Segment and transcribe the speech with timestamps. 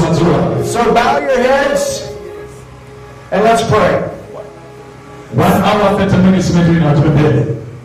[0.00, 2.02] mazuva So bow your heads
[3.32, 4.02] and let's pray.
[5.36, 6.94] one hour 30 minutes mbele na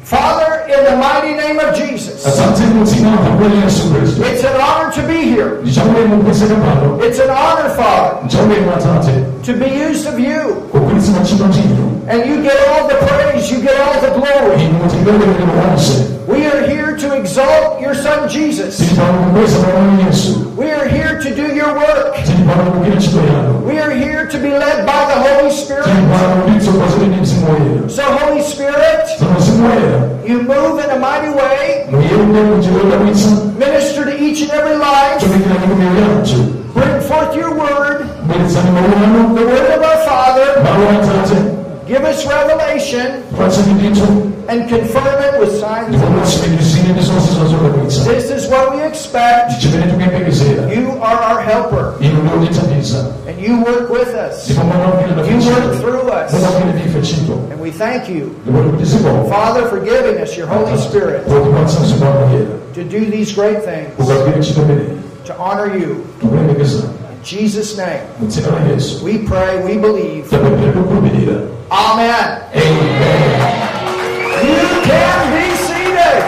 [0.04, 4.92] Father, in the mighty name of Jesus, asante mutima pamoja yesu kristo it's an honor
[4.92, 5.52] to be here.
[5.64, 8.28] nichaulemu kukweseka pano It's an honor, Father,
[9.44, 10.70] to be used of you.
[12.08, 14.58] And you get all the praise, you get all the glory.
[16.28, 18.80] We are here to exalt your Son Jesus.
[20.58, 22.16] We are here to do your work.
[23.66, 25.88] We are here to be led by the Holy Spirit.
[27.90, 29.08] So, Holy Spirit,
[30.28, 31.88] you move in a mighty way,
[33.58, 35.22] minister to each and every life,
[36.74, 40.48] bring forth your word, bweretsani mawu anu the word of our Father,
[41.88, 43.24] give us revelation,
[44.50, 46.36] and confirm it with signs ndipo and wonders.
[46.36, 49.64] mutsimikizire ndi zonse zazodabwitsa This is what we expect.
[50.78, 54.50] You are our helper, and you work with us.
[54.50, 58.32] You work through us, munawukira ndife ntchito and we thank you,
[59.30, 63.60] Father, for giving us your Holy Spirit potipatsa mzimu wanu woyera to do these great
[63.64, 64.88] things, ukagwira ntchito imeneyi
[65.32, 66.06] to honor you.
[66.22, 70.34] In Jesus' name, mu dzina la yesu we pray, we believe.
[70.34, 70.60] Amen.
[71.70, 72.42] Amen.
[74.44, 76.24] You can be seated.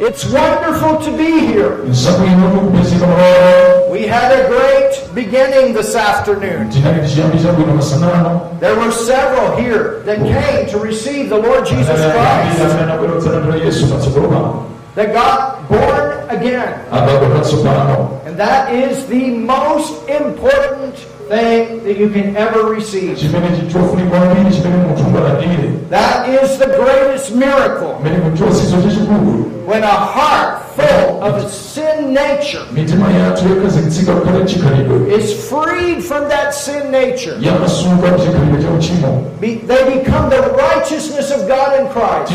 [0.00, 1.78] It's wonderful to be here.
[1.90, 6.68] zabwino tikupezeka malolo We had a great beginning this afternoon.
[6.70, 11.96] tinali tichiyambi chabwino masanano There were several here that came to receive the Lord Jesus
[11.96, 12.58] Christ,
[14.96, 16.72] anabwerotsatandula yesu patsogolo pano that got born again.
[18.26, 20.94] And that is the most important
[21.28, 23.16] thing that you can ever receive.
[23.18, 27.94] chimene chofunika kwambiri chimene munthu ungalandire That is the greatest miracle.
[28.02, 34.44] chimene muchosizo chachikulu When a heart full of a sin nature mitima yathu yokhazikitsika kukhale
[34.44, 40.40] chikhalidwe is freed from that sin nature, yamasuka chikhalidwe cha uchimo be, they become the
[40.52, 42.32] righteousness of God in Christ.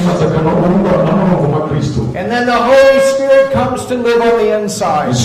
[2.20, 5.16] And then the Holy Spirit comes to live on the inside.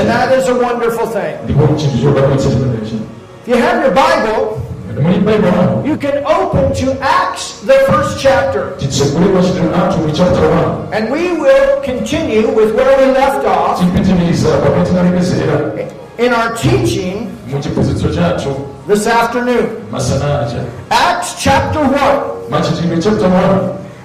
[0.00, 1.38] And that is a wonderful thing.
[1.46, 4.60] If you have your Bible,
[5.86, 8.74] you can open to Acts, the first chapter.
[8.76, 13.80] titsegule machitidwe athu mu chapter 1 And we will continue with where we left off
[16.18, 17.30] in our teaching
[18.88, 19.86] this afternoon.
[20.90, 22.50] Acts chapter 1.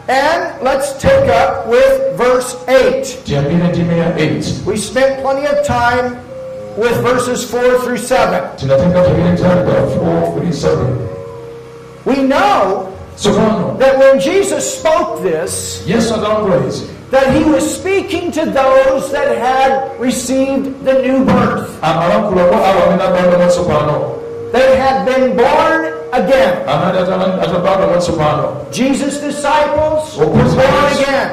[0.09, 3.23] Machitidwe chapter 1 And let's take up with verse 8.
[3.25, 6.17] tiyambire ndime ya 8 We spent plenty of time
[6.77, 8.41] with verses 4 through 7.
[8.55, 10.77] tinatenga tabiri nthawi pa 4 kuli 7
[12.05, 12.89] We know
[13.79, 20.85] that when Jesus spoke this, izi that he was speaking to those that had received
[20.85, 21.69] the new birth.
[21.81, 24.15] amalankhula kwa awo amene abadwa mwatsopano
[24.51, 26.53] They had been born again.
[26.67, 30.47] amene atala- atabadwa mwatsopano Jesus' disciples were born
[30.93, 31.29] again.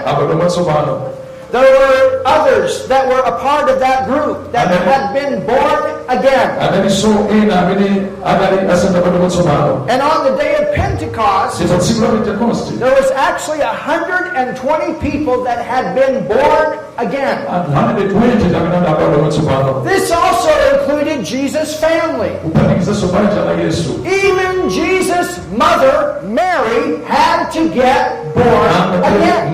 [1.52, 4.82] There were others that were a part of that group that Amen.
[4.88, 6.50] had been born again.
[6.60, 12.08] adalinso ena amene adali asanabadwa mwatsopano And on the day of Pentecost, ndipo tsiku la
[12.08, 17.38] pentekoste there was actually 120 people that had been born again.
[17.54, 22.30] anthu 120 amene adabadwa mwatsopano This also included Jesus' family.
[22.42, 29.52] kuphatikizaso banja la yesu Even Jesus' mother, Mary, had to get born again.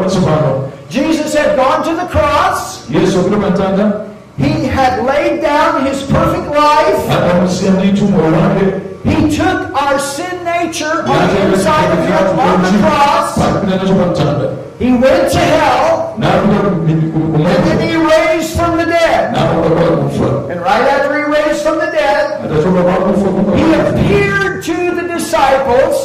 [0.00, 2.80] Mayi wa yesu mariya anayenera kubadwa mwatsopano Jesus had gone to the cross.
[2.90, 3.92] yesu apita pa mtanda
[4.38, 7.00] He had laid down his perfect life.
[7.16, 8.66] adamusiya ndithu moyo wake
[9.04, 13.38] He took our sin nature on the inside of him on the cross.
[13.38, 14.46] pakapita nacho pa mtanda
[14.78, 16.14] He went to hell.
[16.16, 19.32] And then he raised from the dead.
[19.32, 24.62] napoka kwa kufa And right after raised from the dead, atachoka kwa kufa he appeared
[24.64, 25.96] to the disciples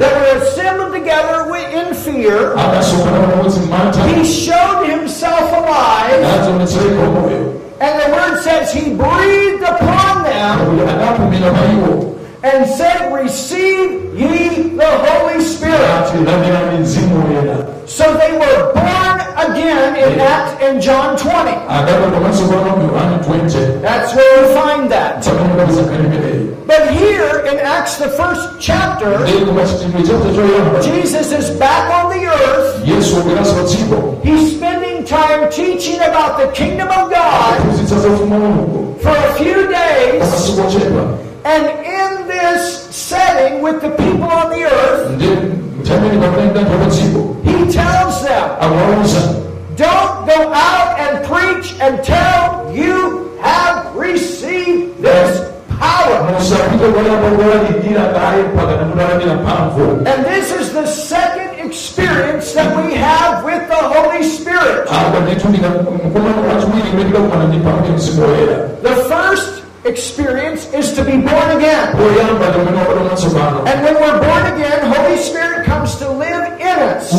[0.00, 1.36] that were assembled together
[1.78, 2.54] in fear.
[2.56, 6.22] adasonkhana pamodzi m'mantha He showed himself alive.
[7.78, 12.15] And the word says he breathed upon them
[12.50, 15.80] kuti adapumira pa iwo and said, Receive ye the Holy Spirit.
[15.80, 17.56] ati landirani mzimu woyera
[17.86, 21.50] So they were born again in Acts in John 20.
[21.68, 25.24] adabadwa mwatsopano mu yohane 20 That's where you find that.
[25.24, 30.80] pamene kapeza nkhani imeneyi But here in Acts, the first chapter, ndi kumachitidwe chapter choyamba
[30.82, 32.88] Jesus is back on the earth.
[32.88, 38.08] yesu wabweranso pa dziko He's spending time teaching about the kingdom of God aphunzitsa za
[38.08, 40.22] ufumu wa mulungu for a few days.
[41.46, 45.28] And in this setting with the people on the earth, ndi
[45.80, 48.42] mthamini pamene ndanthu pa dziko he tells them,
[49.76, 55.40] Don't go out and preach until you have received this
[55.78, 56.32] power.
[56.34, 62.94] musapite kwayamba kuwalalikira kaye mpaka namulalamira mphamvu And this is the second experience that we
[62.94, 64.88] have with the Holy Spirit.
[64.90, 71.04] apa ndithunika mkumano wachiwiri kumetika kumana ndi pamwe mzimu woyera The first experience is to
[71.04, 71.94] be born again.
[73.70, 77.12] And when we're born again, Holy Spirit comes to live in us.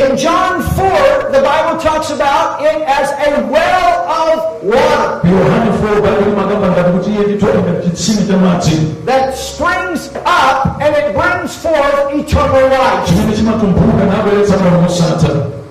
[0.00, 6.00] In John 4, the Bible talks about it as a well of water yohane 4
[6.02, 8.76] bali magamba ngati kuti iye nditoleka chitsime cha madzi
[9.06, 13.06] that springs up and it brings forth eternal life.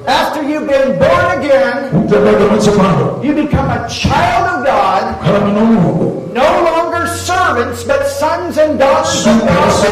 [0.07, 2.07] After you've been born again,
[3.24, 5.21] you become a child of God,
[6.33, 9.83] no longer servants, but sons and daughters of God.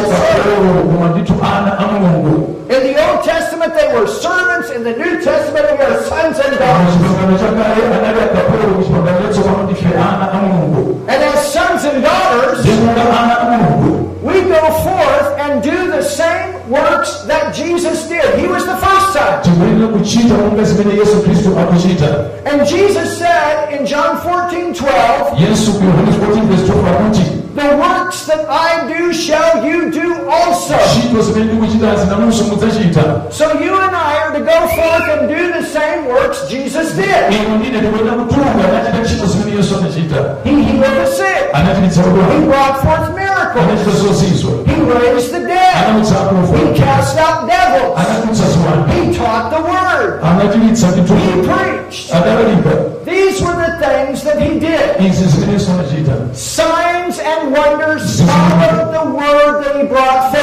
[2.72, 4.70] In the Old Testament, they were servants.
[4.72, 6.96] In the New Testament, they are sons and daughters.
[11.08, 12.66] And as sons and daughters,
[14.24, 18.40] we go forth and do the same works that Jesus did.
[18.40, 18.78] He was the
[19.16, 19.44] first son.
[19.44, 22.10] tikuyenera kuchita monga zimene yesu khristu akuchita
[22.46, 27.26] And Jesus said in John 14 12, yesu ku yohane 14 verse 12 akuti
[27.56, 30.76] The works that I do shall you do also.
[30.76, 35.42] ntchito zimene ndikuchita zinanunso mudzachita So you and I are to go forth and do
[35.60, 37.32] the same works Jesus did.
[37.32, 41.46] ino ndine ndikuyenera kutuluka anachita ntchito zimene yesu anachita He healed the sick.
[41.56, 43.16] He brought forth
[43.54, 44.22] miracles.
[44.22, 46.06] He raised the dead.
[46.06, 47.98] He cast out devils.
[48.94, 50.22] He taught the word.
[50.56, 52.12] He preached.
[53.06, 54.98] These were the things that he did.
[54.98, 60.35] izi zimene yesu anachita Signs and wonders followed the word that he brought forth.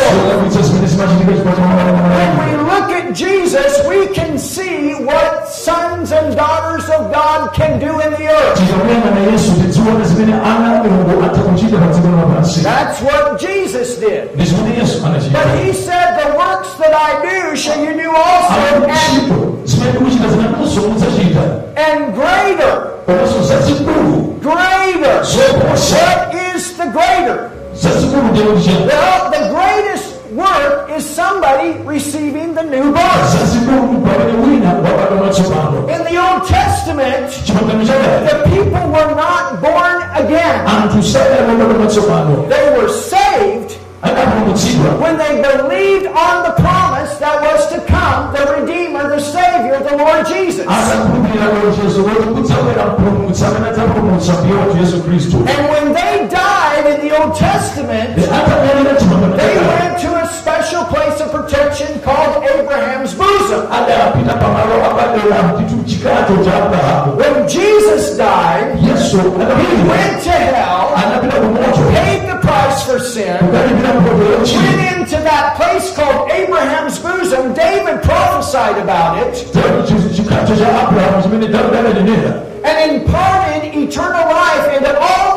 [0.96, 1.72] Zodabwitsa zimene zimachitika
[2.12, 7.78] When we look at Jesus, we can see what sons and daughters of God can
[7.78, 8.58] do in the earth.
[8.58, 13.88] tikakuyang'ana yesu tidziona zimene ana a mulungu atha kuchita pa dziko lapansi That's what Jesus
[14.00, 14.22] did.
[14.34, 15.00] ndi zimene yesu
[15.32, 19.90] But he said, The works that I do shall you do also, and, ntchito zimene
[19.90, 21.42] ndikuchita zinanunso mudzachita
[21.76, 22.92] and greater.
[24.42, 25.22] Greater.
[25.92, 27.50] What is the greater?
[29.32, 29.41] the
[30.36, 33.32] work is somebody receiving the new birth.
[35.88, 37.30] In the Old Testament,
[38.28, 40.64] the people were not born again.
[42.48, 43.78] They were saved
[45.00, 49.96] when they believed on the promise that was to come, the Redeemer, the Savior, the
[49.96, 50.66] Lord Jesus.
[55.46, 56.21] And when they
[57.22, 63.62] Old Testament, they went to a special place of protection called Abraham's bosom.
[63.70, 70.94] adapita pamalo apadera mtitu chikato cha abrahamu When Jesus died, he went to hell,
[71.92, 73.70] paid the price for sin, went
[74.98, 77.54] into that place called Abraham's bosom.
[77.54, 79.34] David prophesied about it.
[80.16, 85.31] Chikato cha abrahamu chimene davide adanenera and imparted eternal life into all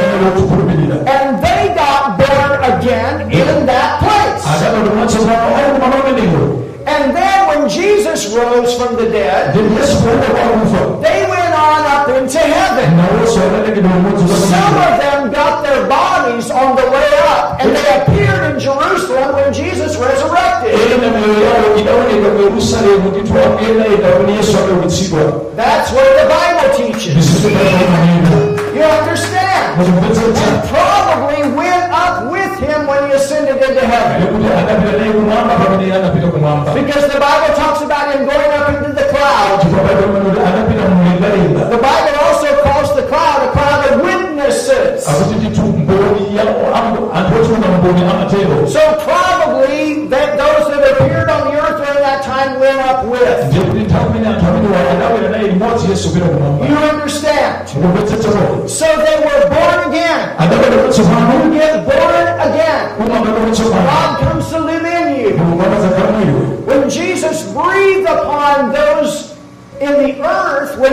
[0.00, 4.42] And they got born again in that place.
[4.46, 9.96] adapita mwatsopano ali kumalo amenewo And then when Jesus rose from the dead, ndi yesu
[9.96, 12.96] kuuka kwakufa they went on up into heaven.
[12.96, 17.08] nawonso adalekedwa umodzi Some of them got their bodies on the way
[17.60, 20.72] and they appeared in Jerusalem when Jesus resurrected.
[20.92, 25.20] ena moyo yawo idaoneka ku yerusalemu ndithu akuyenda enda pamene yesu akaukitsidwa
[25.56, 27.26] That's what the Bible teaches.
[28.76, 29.80] You understand?
[29.80, 34.26] And probably went up with him when he ascended into heaven.
[34.32, 38.49] kuti adapita naye kumwamba pamene anapita kumwamba Because the Bible talks about him going
[48.68, 53.40] So probably that those that appeared on the earth during that time went up with.
[56.62, 56.89] ndiye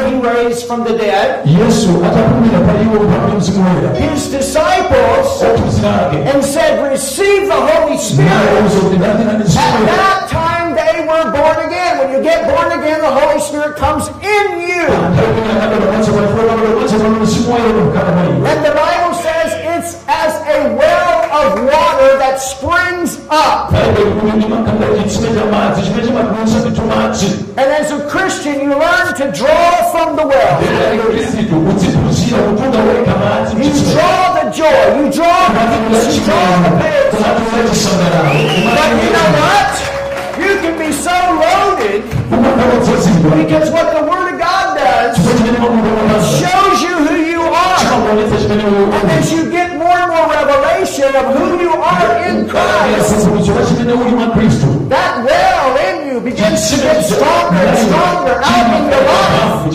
[0.05, 1.45] he raised from the dead,
[3.97, 8.31] his disciples, and said, Receive the Holy Spirit.
[8.31, 11.97] At that time they were born again.
[11.99, 14.85] When you get born again, the Holy Spirit comes in you.
[18.47, 23.71] And the Bible says it's as a well of water that springs up
[28.47, 30.61] ocean, you learn to draw from the well.
[30.61, 30.67] You
[33.91, 37.13] draw the joy, you draw the peace, you draw the peace.
[38.75, 39.73] But you know what?
[40.39, 42.03] You can be so loaded
[43.37, 45.17] because what the Word of God does
[46.39, 47.77] shows you who you are.
[48.07, 52.77] And as you get more and more revelation of who you are in Christ
[56.17, 59.69] you begins to get stronger and stronger out in the life.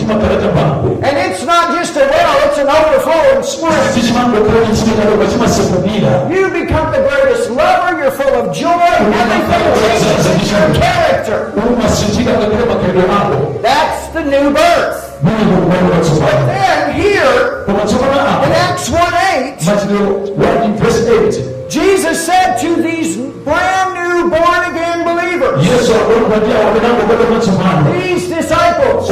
[1.03, 3.95] And it's not just a well, it's an overflowing spirit.
[6.33, 11.53] You become the greatest lover, you're full of joy, everything changes in your character.
[13.61, 14.99] That's the new birth.
[15.23, 19.59] But then here in Acts 1 8,
[21.69, 24.52] Jesus said to these brand new born
[27.93, 29.07] these disciples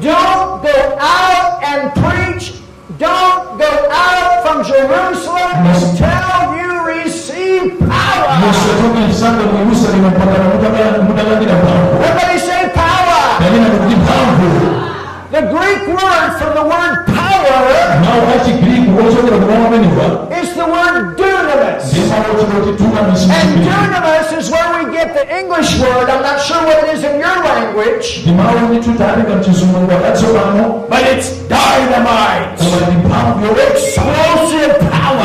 [0.00, 2.54] don't go out and preach,
[2.98, 5.50] don't go out from Jerusalem
[6.02, 8.26] until you receive power.
[12.02, 13.20] Everybody say power.
[15.30, 17.06] The Greek word from the word
[17.46, 17.98] word.
[20.38, 21.84] It's the word dunamis.
[23.30, 26.06] And dunamis is where we get the English word.
[26.10, 28.06] I'm not sure what it is in your language.
[30.88, 32.58] But it's dynamite.
[33.72, 35.22] Explosive power.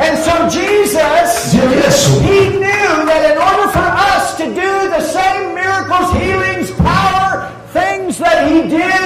[0.00, 1.52] And so Jesus,
[2.22, 8.18] he knew that in order for us to do the same miracles, healings, power, things
[8.18, 9.05] that he did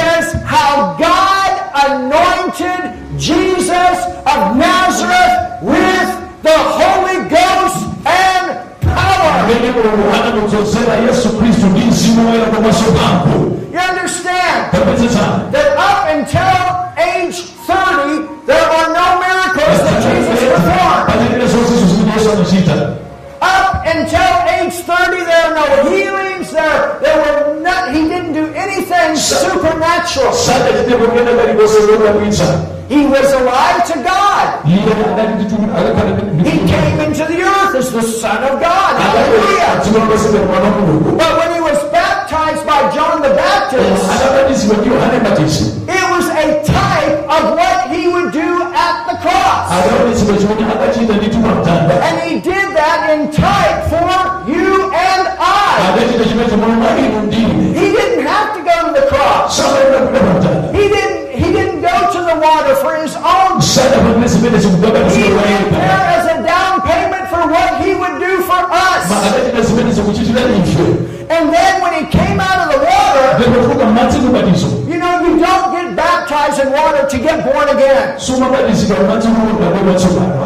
[78.31, 80.40] soma ba lisiba ba ti kuro na ba ba ti ba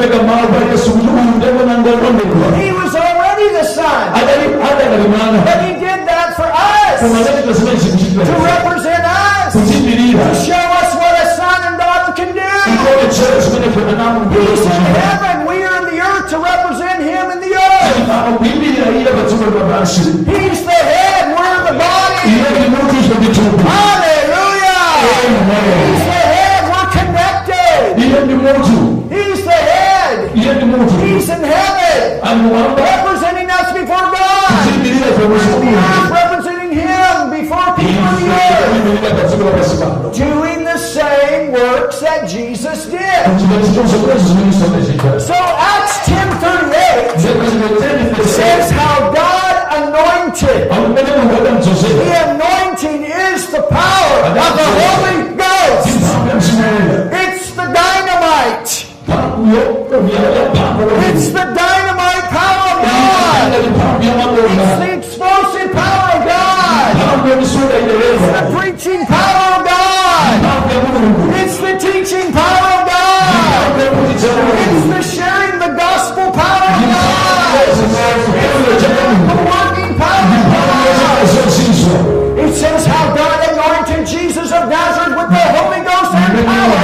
[0.00, 0.79] make a mark, by.
[30.50, 30.56] Head.
[30.56, 32.20] iye ndi muntu He's in heaven,
[32.76, 34.50] representing us before God.
[34.64, 38.68] ziyimirira ife muzi The mulungu earth representing Him before people in the earth.
[38.70, 43.24] kuyimirira padziko lapansi pano Doing the same works that Jesus did.
[43.38, 45.34] chimene chonse kulezi zimene sonezita So
[45.74, 50.68] Acts 10.38 says how God anointed.
[50.70, 50.76] The
[52.30, 55.88] anointing is the power of the Holy Ghost.
[59.92, 63.50] It's the dynamite power of God.
[63.58, 66.94] It's the explosive power of God.
[67.74, 70.46] idereva The preaching power of God.
[71.42, 73.82] It's the teaching power of God.
[74.62, 77.66] It's the sharing the gospel power of God.
[79.26, 81.18] The working power of God.
[82.38, 86.80] It says how God anointed Jesus of Nazareth with the Holy Ghost and power.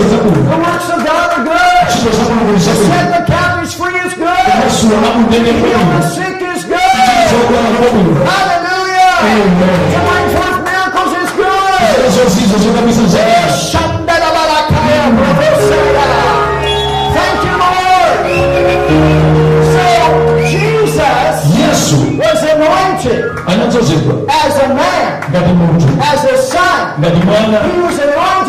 [0.00, 1.84] The works of God are good.
[2.88, 4.24] Set the captives free is good.
[5.60, 6.80] Heal the sick is good.
[8.24, 9.12] Hallelujah.
[9.92, 11.80] To bring forth miracles is good.
[17.16, 18.16] Thank you, Lord.
[19.74, 19.84] So,
[20.48, 21.36] Jesus
[22.16, 23.20] was anointed
[24.28, 25.12] as a man,
[26.02, 27.02] as a son.
[27.70, 28.39] He was anointed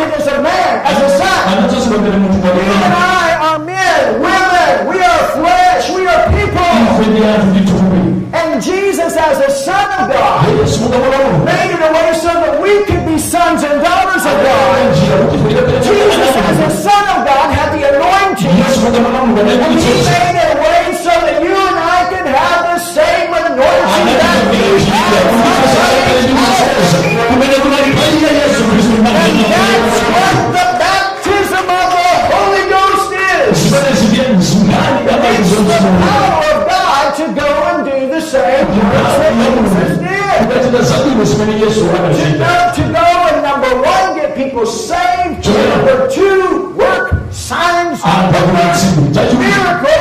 [1.94, 6.72] and I are men, women, we are flesh, we are people.
[6.88, 8.02] ife ndi anthu ndi thupi
[8.34, 12.32] And Jesus, as a son of God, yesu mukamwana mulungu made it a way so
[12.44, 14.78] that we could be sons and daughters of God.
[15.84, 18.56] Jesus, as a son of God, had the anointing.
[18.64, 19.52] yesu mukamwana mulungu
[19.84, 24.18] He made it a way so that you and I could have the same anointing
[24.22, 25.42] that we have.
[36.04, 40.10] Power of God to go and do the same works that Jesus did.
[40.44, 45.48] ukachita zabwino zimene yesu anachita Now, to go and number one, get people saved.
[45.48, 49.92] Number two, work signs anthu and akulatsimu chachiwiri miracles.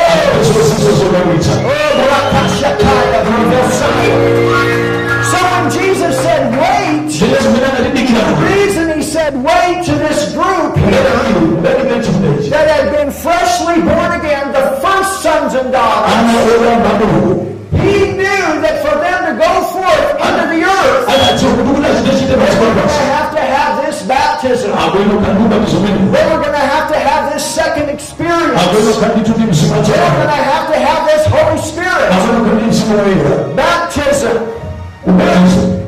[15.73, 20.09] First sons and daughters, ana oyamba mulungu he knew that for them to go forth
[20.27, 24.03] under the earth, anadziwa kuti kuti achitachite they were going to have to have this
[24.03, 24.71] baptism.
[24.73, 28.61] abwino kanduka mizomene They were going to have to have this second experience.
[28.63, 32.09] abwino kandituti mzimu They were going to have to have this Holy Spirit.
[32.13, 34.37] Abwino kandi mzimu woyera baptism.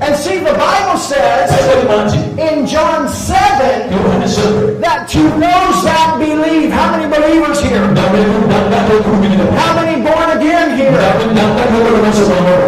[0.05, 1.51] And see, the Bible says
[2.39, 7.81] in John 7 7 that to those that believe, how many believers here?
[7.81, 10.91] How many born again here?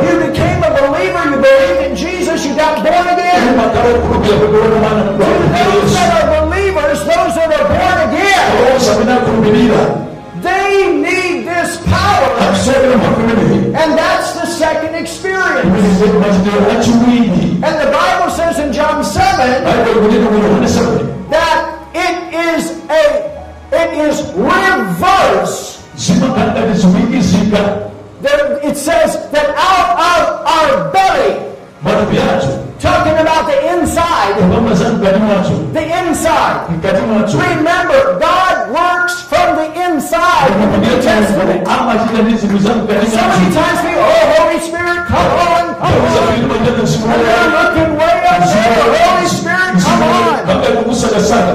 [0.05, 3.59] You became a believer, you believed in Jesus, you got born again.
[4.81, 8.47] mwana Those that are believers, those that are born again,
[10.43, 12.31] they need this power.
[13.81, 15.67] And that's the second experience.
[17.65, 21.31] Imene machitiro achiwiri And the Bible says in John 7 aiko kunena mu yohane 7
[21.31, 21.57] that
[21.95, 23.03] it is a
[23.73, 25.81] it is reverse.
[28.21, 31.33] There, it says that out of our belly,
[32.81, 36.61] talking about the inside, kupamba za mkati mwacho the inside.
[37.35, 40.51] Remember, God works from the inside.
[40.63, 41.69] In the Testament.
[41.69, 45.54] amachita ndi zinthu za mkati So many times we, oh, Holy Spirit, come on,
[45.85, 48.41] come they're looking way up
[49.05, 50.47] Holy Spirit, come on.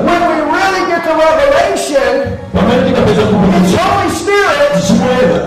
[0.05, 4.71] When we really get the revelation, Holy Spirit,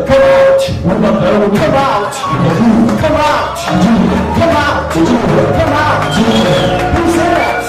[0.09, 2.14] come out, umakhala kuti come out,
[3.03, 3.59] come out,
[4.38, 4.90] come out,
[5.59, 6.12] come out.
[6.97, 7.68] Who's in us?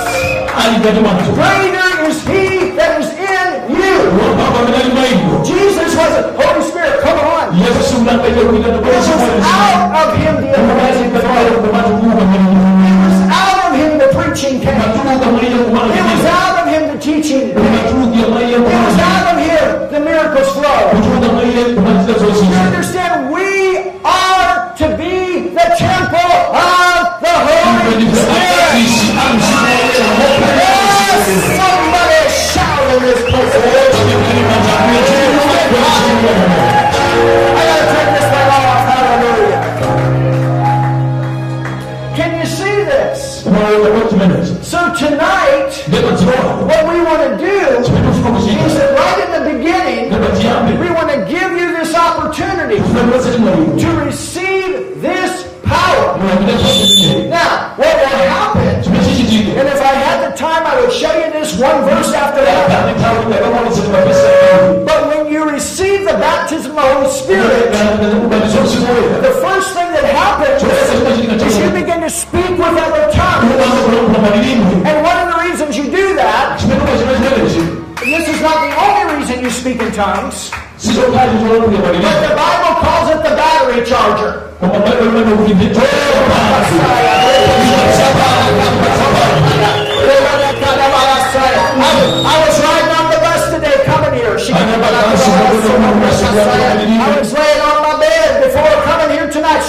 [1.36, 2.43] Greater is He
[7.76, 7.94] was
[9.44, 11.10] out of Him the anointing.
[11.10, 11.24] It was
[13.32, 14.80] out of Him the preaching came.
[14.80, 14.84] It
[16.04, 17.50] was out of Him the teaching.
[17.50, 20.94] It was out of Him the miracles flowed.
[20.94, 23.32] You understand?
[23.32, 23.48] We
[24.04, 29.04] are to be the temple of the Holy Spirit.
[31.58, 33.54] Somebody shout in this place.
[44.98, 50.10] Tonight, what we want to do is that right in the beginning,
[50.80, 56.18] we want to give you this opportunity to receive this power.
[57.30, 58.84] Now, what will happen,
[59.54, 62.70] and if I had the time, I would show you this one verse after that.
[62.72, 64.30] ane nthawi ndakamalisa mapesa
[64.86, 67.74] But when you receive the baptism of the Holy Spirit,
[74.86, 76.60] And one of the reasons you do that,
[78.04, 80.52] this is not the only reason you speak in tongues,
[81.82, 84.50] but the Bible calls it the battery charger.
[91.14, 94.38] I was riding on the bus today coming here.
[94.40, 94.54] She-
[97.00, 99.62] I was laying on my bed before coming here tonight.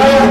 [0.00, 0.25] Praying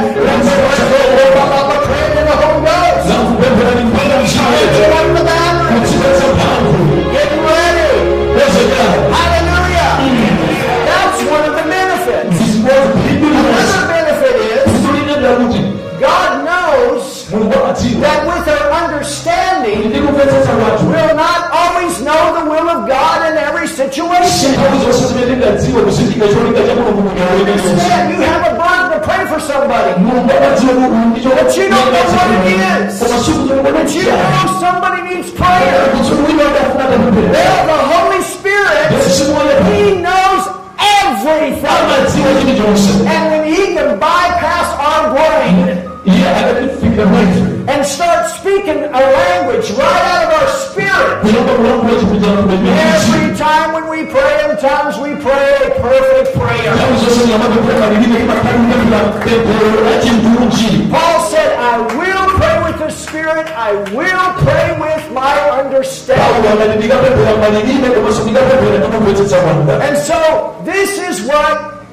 [69.82, 70.20] And so,
[70.63, 71.86] this is what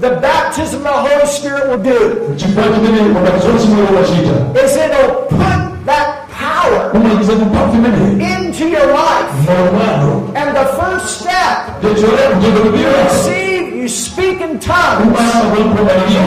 [0.00, 1.98] the baptism of the Holy Spirit will do.
[4.64, 6.90] Is it'll put that power
[8.20, 9.30] into your life.
[10.36, 11.82] And the first step,
[12.80, 15.06] you receive, you speak in tongues.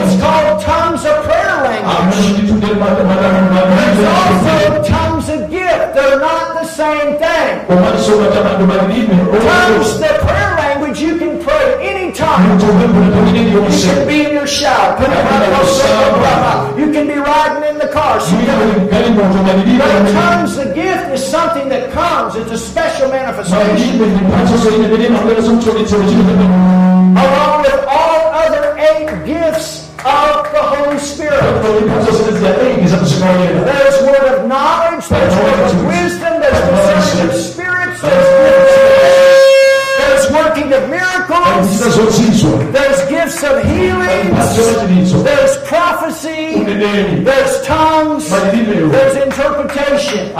[0.04, 1.84] It's called tongues of prayer language.
[3.78, 4.97] There's also tongues
[9.48, 12.40] Tongues, the prayer language, you can pray anytime.
[13.58, 14.96] You can be in your shower.
[16.78, 18.18] You can be riding in the car.
[19.78, 22.34] But tongues, the gift is something that comes.
[22.36, 23.98] It's a special manifestation.
[27.18, 31.40] Along with all other eight gifts of the Holy Spirit.
[33.68, 35.97] There's word of knowledge, there's word of wisdom,
[45.24, 46.64] there's prophecy,
[47.24, 50.32] there's tongues, there's interpretation.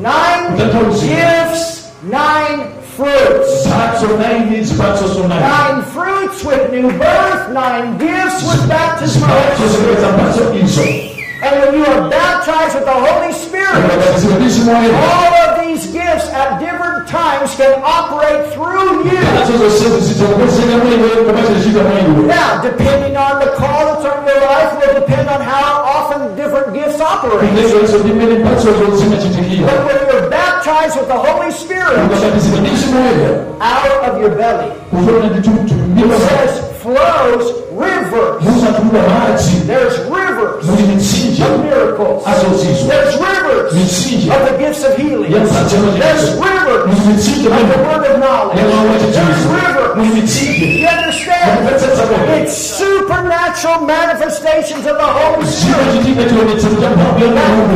[0.00, 0.56] Nine
[1.00, 3.64] gifts, nine fruits.
[5.40, 9.22] Nine fruits with new birth, nine gifts with baptism.
[9.24, 10.66] of the Holy
[11.42, 13.74] And when you are baptized with the Holy Spirit,
[14.94, 15.35] all
[22.26, 26.74] Now, depending on the call that's on your life, will depend on how often different
[26.74, 27.50] gifts operate.
[29.66, 31.96] But when you're baptized with the Holy Spirit,
[33.60, 34.70] out of your belly,
[35.98, 38.42] it says flows rivers.
[39.66, 40.64] There's rivers
[41.42, 42.22] of miracles.
[42.88, 43.35] There's rivers
[43.76, 45.30] of the gifts of healing.
[45.32, 45.52] There's
[46.40, 48.56] rivers of the word of knowledge.
[49.12, 49.96] There's rivers.
[50.80, 51.68] You understand?
[52.40, 56.30] It's supernatural manifestations of the Holy Spirit that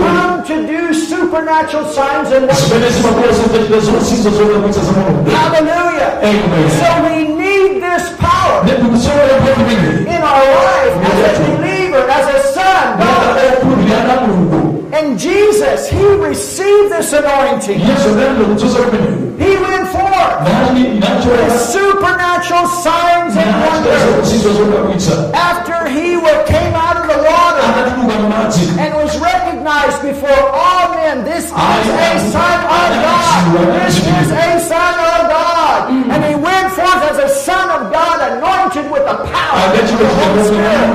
[0.01, 2.97] come to do supernatural signs and wonders.
[5.33, 6.21] Hallelujah.
[6.25, 6.71] Amen.
[6.81, 8.65] So we need this power
[10.09, 12.99] in our life as a believer, as a son.
[12.99, 14.30] God.
[15.01, 17.81] And Jesus, He received this anointing.
[17.81, 18.01] He went
[19.89, 20.45] forth
[21.25, 24.29] with supernatural signs and wonders.
[25.33, 27.65] After He came out of the water
[28.79, 31.55] and was recognized before all men, this is a
[32.29, 33.57] son of God.
[33.81, 35.89] This is a son of God.
[36.13, 39.97] And He went forth as a son of God, anointed with the power of the
[40.21, 40.93] Holy Spirit.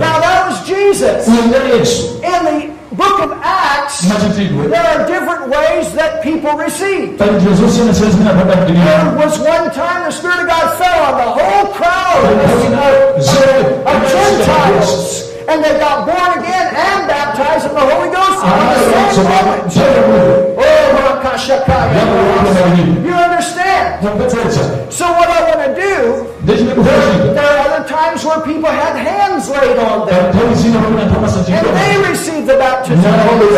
[0.00, 1.26] Now that was Jesus.
[1.26, 7.18] In the book book of Acts, there are different ways that people receive.
[7.18, 8.34] pali njira zosiyana-siyana zimene
[8.66, 12.22] There was one time the Spirit of God fell on the whole crowd.
[12.24, 13.16] Of,
[13.90, 14.92] of Gentiles,
[15.48, 18.38] and they got born again and baptized in the Holy Ghost.
[18.42, 18.50] The
[19.14, 19.62] same moment.
[20.58, 20.86] Oh,
[23.06, 23.86] You understand?
[24.92, 25.94] So what I want to do,
[26.46, 26.58] there,
[27.34, 27.55] there are other
[28.06, 31.16] times where people had hands laid on them, nthawi zina pamene anthu
[31.58, 33.12] and they received the baptism.
[33.32, 33.48] Of the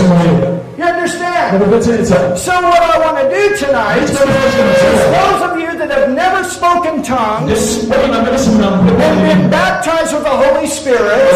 [0.00, 0.78] Spirit.
[0.78, 2.38] You understand?
[2.38, 7.02] So what I want to do tonight is those of you that have never spoken
[7.02, 11.34] tongues pali amene simunamvule and been baptized with the Holy Spirit,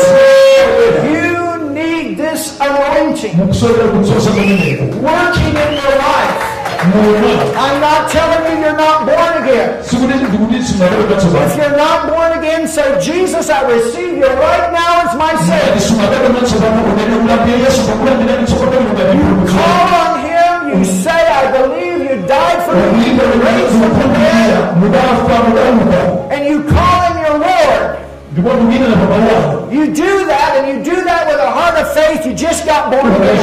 [1.17, 3.35] you need this anointing.
[3.37, 6.52] Mukusolera kudzosa pamenepo working in your life.
[6.83, 9.69] I'm not telling you you're not born again.
[9.85, 11.15] sikuti ndikuti simunaloka
[11.47, 15.81] If you're not born again, say, Jesus, I receive you right now as my Savior.
[15.81, 19.19] simunaloka tsopano unene ulambire yesu pakulandirani tsopano ngati
[19.53, 20.79] Call on Him.
[20.79, 23.05] You say, I believe you died for me.
[23.15, 24.53] You raised from the dead.
[26.33, 27.02] And you call
[29.71, 32.25] You do that, and you do that with a heart of faith.
[32.27, 33.37] You just got born again.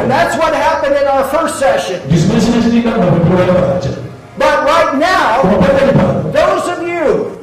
[0.00, 2.00] And that's what happened in our first session.
[4.38, 5.42] But right now,
[6.32, 7.38] those of you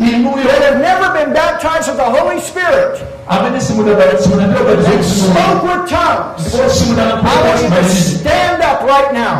[0.46, 3.02] that have never been baptized with the Holy Spirit
[4.78, 6.54] batizo spoke with tongues,
[7.18, 7.84] I want you to
[8.20, 9.40] stand up right now.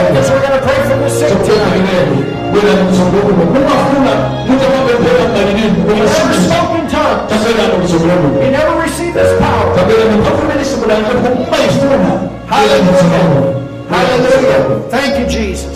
[13.89, 14.89] Hallelujah.
[14.89, 15.71] Thank you, Jesus.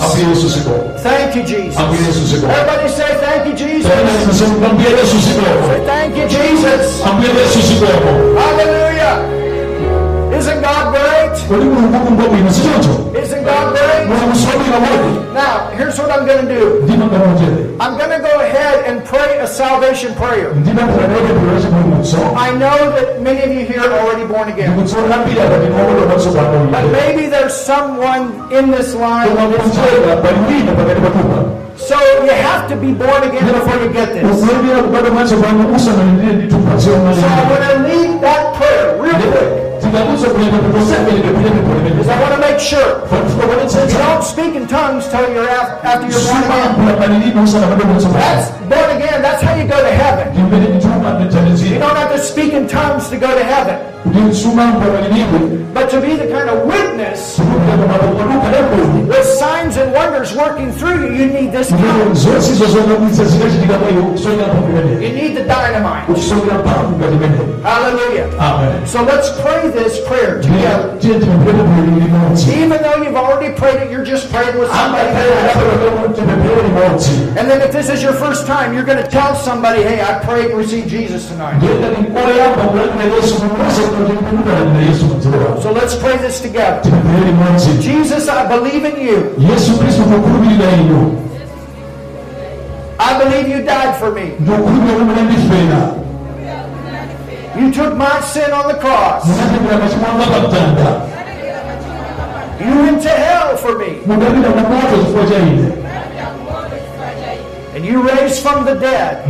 [1.03, 1.77] Thank you, Jesus.
[1.77, 3.91] Everybody say thank you, Jesus.
[4.69, 7.01] ambuye yesu sikomo Say thank you, Jesus.
[7.05, 9.15] ambuye yesu sikomo Hallelujah.
[10.37, 11.14] Isn't God great?
[11.47, 14.07] Kodi mulungu ngobwino sichoncho Isn't God great?
[14.07, 16.87] mulungu sobwino modi Now, here's what I'm going to do.
[17.83, 20.51] I'm going to go ahead and pray a salvation prayer.
[20.55, 24.69] I know that many of you here are already born again.
[24.71, 29.27] ndikutsolambira kuti nokola But maybe there's someone in this line.
[29.27, 31.43] koma kunjera paliwina pakati patupa
[31.75, 34.23] So you have to be born again before you get this.
[34.23, 39.64] ukulembera kubadwa matsopano usanalindire nditupa So I'm going to lead that prayer real quick.
[39.95, 41.29] Tikakuza kulenda kutosembereke
[41.95, 42.87] Because I want to make sure
[43.91, 46.51] you don't speak in tongues till you're af- after you're born again.
[46.51, 49.21] sumampula malilime usanabadwa matsopano That's born again.
[49.21, 50.27] That's how you go to heaven.
[50.35, 53.75] You don't have to speak in tongues to go to heaven.
[54.03, 55.39] kuti sumampula malilime
[55.73, 57.39] But to be the kind of witness
[59.11, 62.15] with signs and wonders working through you, you need this power.
[62.15, 66.05] zonse izo zodabwitsa zikachitika mwa iwe kusongera mphamvu imeneyo You need the dynamite.
[66.07, 68.27] kuchisongera mphamvu ngati imeneyo Hallelujah.
[68.39, 70.97] amen So let's pray this prayer together.
[70.99, 75.09] tiye tipemphere bwino limodzi Even though you've already prayed it, you're just praying with somebody.
[77.39, 80.19] And then if this is your first time, you're going to tell somebody, hey, I
[80.25, 81.55] prayed and received Jesus tonight.
[81.57, 86.81] ndiyenda ndikoyamba kulandira yesu mumasa kuti ndikulandira yesu mdziko lako So let's pray this together.
[87.81, 89.17] Jesus, I believe in you.
[89.51, 91.21] yesu khristu ndikukhulupirira inu
[92.99, 94.31] I believe you died for me.
[97.57, 99.25] You took my sin on the cross.
[102.59, 104.01] You went to hell for me.
[107.73, 109.25] And you raised from the dead.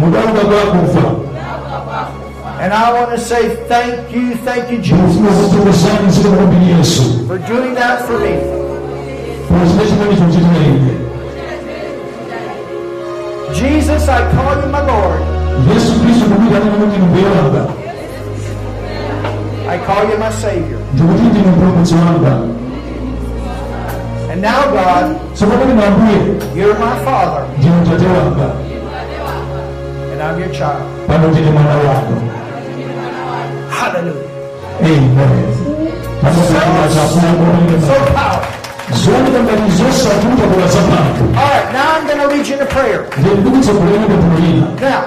[2.58, 5.18] And I want to say thank you, thank you, Jesus,
[7.28, 8.40] for doing that for me.
[13.54, 15.22] Jesus, I call you my Lord.
[19.68, 20.80] I call you my Savior.
[20.94, 22.36] ndikuti ndine mpulumutsi wanga
[24.32, 26.18] And now, God, tsopano ndine ambuye
[26.56, 28.50] you're my Father, ndine mtate wanga
[30.14, 30.84] and I'm your child.
[31.08, 32.22] pano ndine mwana wanga
[33.70, 34.30] Hallelujah.
[34.82, 35.16] amen.
[36.22, 38.56] Panokuaa So powerful.
[38.94, 42.66] zooneka ngati zosakuta kula zapanthu All right, now I'm going to lead you in a
[42.66, 43.06] prayer.
[43.20, 45.02] ndiye ndikutsogolereni pemphero lina Now,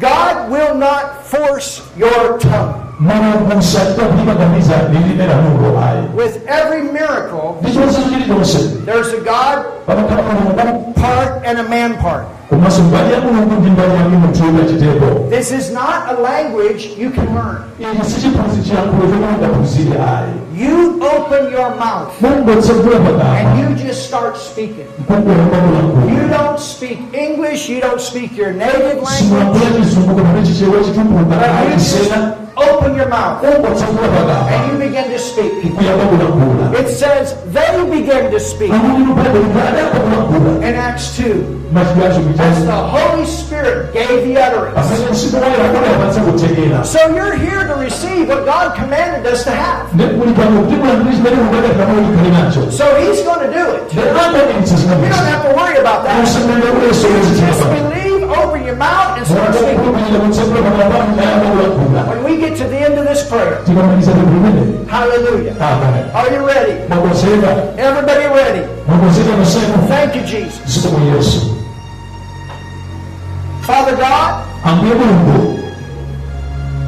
[0.00, 2.74] God will not force your tongue.
[3.00, 9.56] Mubuusa tobibaganiza lirimera n'olwo ayi With every miracle, ndikibazo kiri kyose there's a God
[10.96, 12.24] part and a man part.
[12.48, 17.26] ku maaso mbalya mulungu ndi mbalyange mutuula kiteeko This is not a language you can
[17.34, 17.58] learn.
[17.80, 24.36] ekyo si kipuzi kyankulo kyomunda kuziri ayi You open your mouth and you just start
[24.36, 24.88] speaking.
[25.08, 29.68] You don't speak English, you don't speak your native language,
[32.68, 35.04] simwakula kizunguko nabe kikyewa kitumbuga but you ayiseera just open your mouth and you begin
[35.12, 35.52] to speak.
[36.80, 41.34] It says they begin to speak amuliro bayibuli baadako bulankula in Acts 2
[41.72, 44.78] makigakyo as the Holy Spirit gave the utterance.
[44.78, 49.50] amanya nsibuwayo akola yabanza kutegeera So you're here to receive what God commanded us to
[49.50, 49.94] have.
[49.96, 53.94] ne buli pano okutibulangiriza bali mubagatiramu olikali nakyo So He's going to do it.
[53.94, 56.28] You don't have to worry about that.
[58.28, 59.92] Osemere olesowezi Just kyaba believe, open your mouth, and start speaking.
[62.08, 63.62] When we get to the end of this prayer,
[64.88, 65.54] hallelujah.
[65.60, 66.72] amen Are you ready?
[67.78, 68.62] Everybody ready?
[69.88, 70.84] Thank you, Jesus.
[73.62, 74.44] Father God,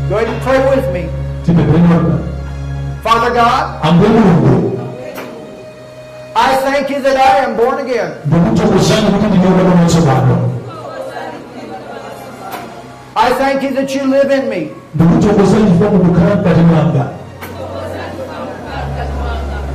[0.09, 1.03] go ahead and pray with me.
[3.03, 3.81] Father God,
[6.37, 8.11] I thank you that I am born again.
[13.23, 14.73] I thank you that you live in me.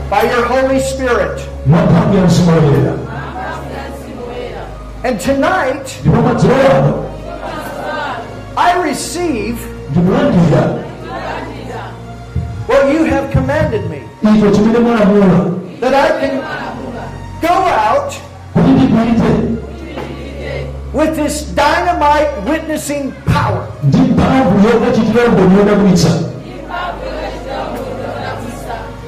[0.10, 1.40] by your Holy Spirit.
[5.04, 6.02] And tonight,
[8.58, 9.60] I receive
[12.66, 14.02] what you have commanded me.
[15.80, 16.42] That I can
[17.42, 18.12] go out
[20.96, 23.68] with this dynamite witnessing power.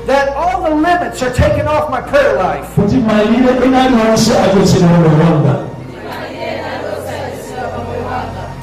[0.06, 2.78] That all the limits are taken off my prayer life.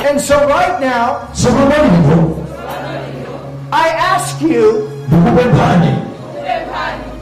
[0.07, 1.29] And so right now,
[3.73, 4.91] I ask you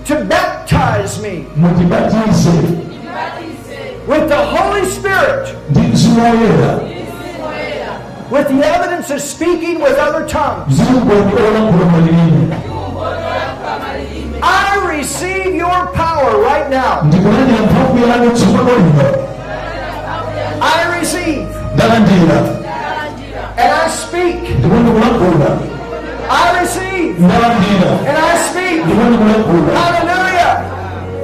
[0.05, 1.47] to baptize me
[4.07, 5.55] with the Holy Spirit,
[8.31, 10.79] with the evidence of speaking with other tongues.
[14.45, 17.03] I receive your power right now.
[20.65, 21.47] I receive
[23.59, 24.41] and I speak.
[26.31, 27.19] I receive
[28.07, 28.83] and I speak.
[29.75, 30.55] Hallelujah.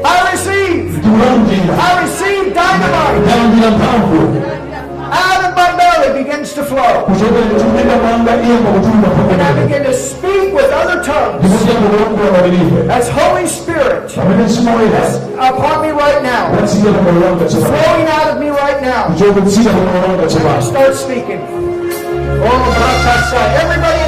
[0.05, 0.88] I receive.
[1.13, 4.29] I receive dynamite.
[5.11, 7.03] Out of my belly begins to flow.
[7.07, 11.45] kuchokera mtumeka mwanga iyamba kutuluka And I begin to speak with other tongues.
[11.45, 14.17] Ndikutyamba kulankhula malilime as Holy Spirit.
[14.17, 15.03] Woyera
[15.51, 19.15] upon me right now, watsika pa moyo wanga tsopano flowing out of me right now.
[19.19, 21.41] chokutsika pa moyo wanga tsopano Start speaking.
[22.41, 22.75] Oh.
[23.63, 24.08] Everybody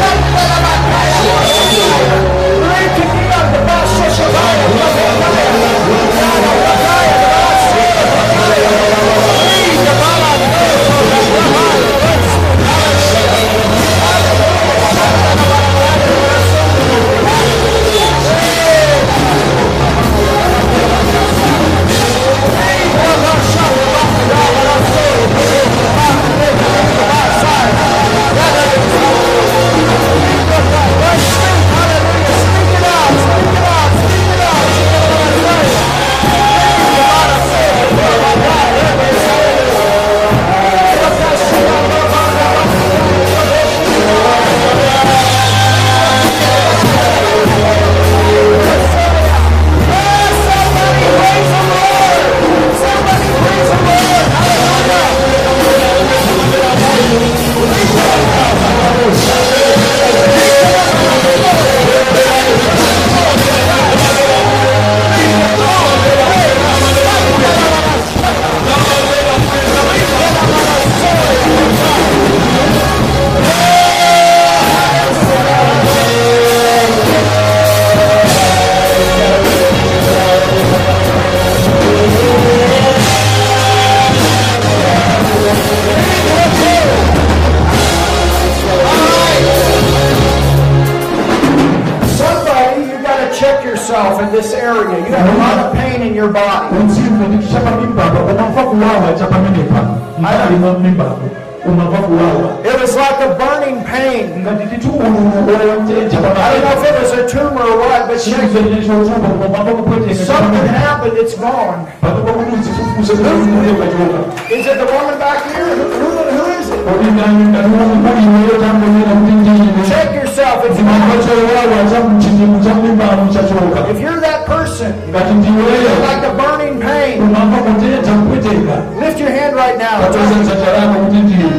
[94.31, 94.97] in this area.
[95.03, 96.75] You have a lot of pain in your body.
[96.77, 99.81] unzimve ndichapa mimbako umamva kuwawa chapa menepa
[100.19, 101.19] mbalima mimbako
[101.65, 104.25] umamva kuwawa It was like a burning pain.
[104.41, 108.17] ngati nditi ululu woyonjenja I don't know if it was a tumor or what, but
[108.23, 108.51] check it.
[108.51, 111.79] chiizoinechotupa umamva kupweteka Something happened, it's gone.
[112.01, 114.19] patopa kuti uzifufuze kuuye kachoka
[114.55, 115.75] Is it the woman back here?
[115.75, 116.79] Who, who, who is it?
[116.91, 121.23] odingani ngatiwone pali iweyo tambonera kuti ndine Check yourself, it's chimamva gone.
[121.27, 127.57] chowawa cha mchitimu cha mimbamo chachoka If you're that person, like a burning pain, umamva
[127.57, 128.75] kutenja kupweteka
[129.05, 129.99] lift your hand right now.
[130.01, 131.49] katoza nzanja lako kuti ndine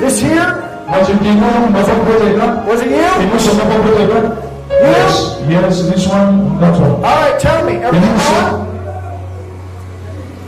[0.00, 0.52] This here,
[0.90, 3.22] machitimo umamva kupweteka was it you?
[3.22, 4.48] Inusha umamva kupweteka
[4.82, 6.90] Yes, yes, this one, that one.
[7.04, 7.72] All right, tell me.
[7.82, 8.66] Everything gone?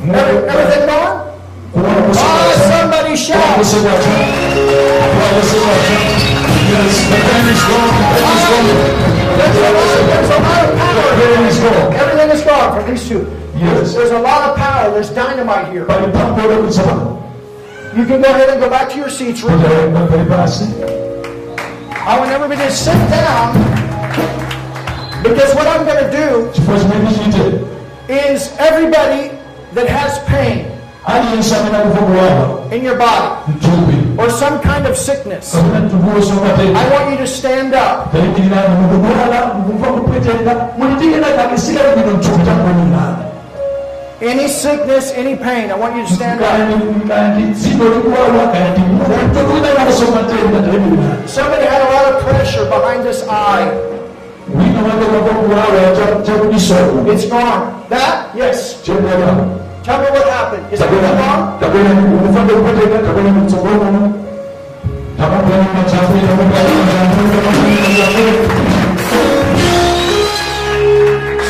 [0.07, 1.17] Every- Everything gone?
[1.75, 3.59] Oh, somebody shout.
[7.11, 7.77] Pain is the
[8.15, 9.01] pain is gone.
[9.39, 11.11] There's a lot of- there's a lot of power.
[11.19, 11.95] pain is gone.
[12.03, 13.27] Everything is gone from these two.
[13.57, 13.95] Yes.
[13.95, 14.91] There's a lot of power.
[14.91, 15.85] There's dynamite here.
[15.85, 17.17] Pali pambo la kusema.
[17.97, 19.43] You can go ahead and go back to your seats.
[19.43, 19.71] real quick.
[19.71, 20.67] Kuja pali basi.
[22.07, 23.53] I want everybody to sit down
[25.23, 27.61] because what I'm going to do Chifukwa chimene chite.
[28.09, 29.31] is everybody
[29.75, 30.67] that has pain
[31.07, 33.53] Aliyense amene akuva kuwawa, in your body
[34.19, 35.55] or some kind of sickness.
[35.55, 38.13] I want you to stand up.
[44.23, 46.53] Any sickness, any pain, I want you to stand up.
[51.27, 53.71] Somebody had a lot of pressure behind this eye.
[57.09, 57.89] It's gone.
[57.89, 58.35] That?
[58.37, 58.85] Yes.
[59.83, 60.73] Tell me what happened.
[60.73, 61.59] Is everything gone?
[61.61, 64.13] Tabona ukufanda kupweteka, tabona mtsogolo.
[65.19, 67.61] Tabona machafu, tabona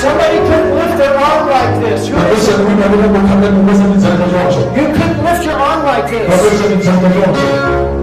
[0.03, 2.09] Somebody couldn't lift their arm like this.
[2.09, 4.61] Who is Kabisa mwina bila kukanda kukosa mizanga yonse.
[4.81, 6.27] You couldn't lift your arm like this.
[6.31, 7.45] Kabisa mizanga yonse.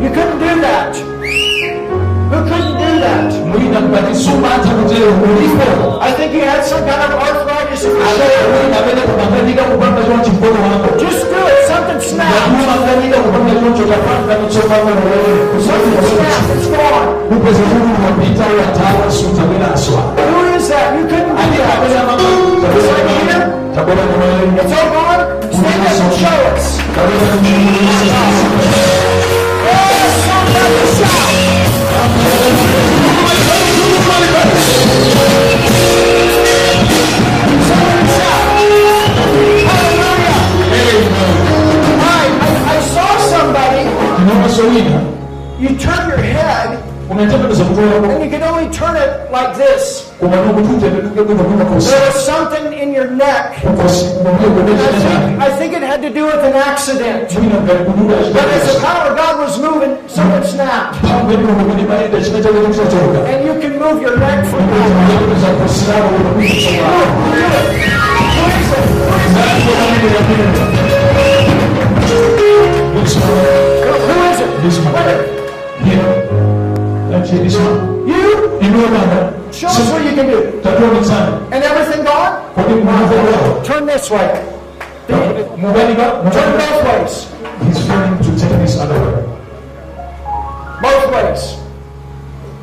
[0.04, 0.94] You couldn't do that.
[2.32, 3.32] Who couldn't do that?
[3.48, 6.00] Mwina kati suma hata kutero.
[6.02, 7.47] I think he had some kind of arthritis
[7.86, 8.50] in your Ale shoulder.
[8.54, 10.88] mwina bele kubanganyika kupanga chonchi mkono wako.
[11.04, 11.60] Just do it.
[11.72, 12.42] Something snapped.
[12.60, 15.22] Kubanganyika kupanga chonchi utapanga michoma wewe.
[15.68, 16.50] Something snapped.
[16.56, 17.08] It's gone.
[17.36, 20.02] Upeze Mungu wapita yatawa suta bila aswa.
[20.30, 20.88] Who is that?
[20.98, 21.80] You couldn't do that.
[22.76, 23.44] It's right here.
[24.62, 25.24] It's all gone.
[25.58, 26.66] Stand up and show us.
[44.58, 44.98] Sowina.
[45.62, 46.82] you turn your head,
[47.12, 50.12] and you can only turn it like this.
[50.20, 51.90] kumano kutute ndugu kwa kosi.
[51.90, 53.62] There was something in your neck.
[53.82, 55.42] Kosi mwambie And I think.
[55.42, 57.34] I think it had to do with an accident.
[57.34, 61.02] Mwina ngari kunuka But as the power of God was moving, something snapped.
[61.02, 63.20] Pamwe ni Mungu ni maenda china chake kilichotoka.
[63.30, 64.68] And you can move your neck from
[70.68, 70.77] that.
[72.98, 73.06] Unaweza kusimama unakuja sawa.
[73.06, 73.06] Do it.
[73.06, 73.06] Who is it?
[73.06, 73.34] This one.
[73.86, 74.62] Who who is it?
[74.64, 74.94] This one.
[74.94, 75.22] Where?
[75.84, 77.18] Here.
[77.18, 78.08] Actually, this one.
[78.08, 78.60] You?
[78.62, 80.62] You know about Show us what you can do.
[81.52, 82.42] And everything gone?
[82.54, 83.62] Kwa nini mwanzo wao?
[83.64, 84.30] Turn this way.
[85.58, 86.32] Mugani ba?
[86.32, 87.28] Turn both ways.
[87.66, 89.24] He's failing to take this other way.
[90.82, 91.58] Both ways.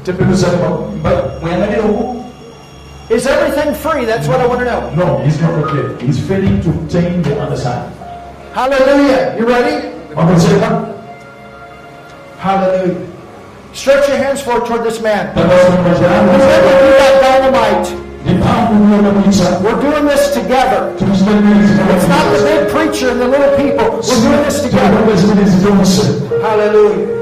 [0.04, 0.58] Tepelo sana
[1.02, 1.12] ba?
[1.42, 2.24] Mwangalie huku.
[3.10, 4.04] Is everything free?
[4.06, 4.90] That's what I want to know.
[4.96, 6.06] No, he's not okay.
[6.06, 7.90] He's failing to take the other side.
[8.54, 9.36] Hallelujah.
[9.38, 9.94] You ready?
[10.16, 10.86] Wamesema
[12.38, 12.96] Hallelujah.
[13.72, 15.34] Stretch your hands forward toward this man.
[15.34, 16.32] tangazo maisha yangu.
[16.32, 17.90] Remember, you got dynamite.
[18.24, 19.44] Ni pangu mwana mwisa.
[19.64, 20.92] We're doing this together.
[21.96, 23.90] It's not the big preacher and the little people.
[24.08, 24.98] We're doing this together.
[26.42, 27.14] Hallelujah.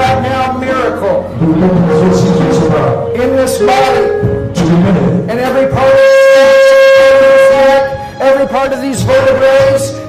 [0.00, 1.18] Right now miracle
[3.14, 4.06] in this body
[5.28, 5.94] and every part
[8.20, 9.60] every part of these vertebrae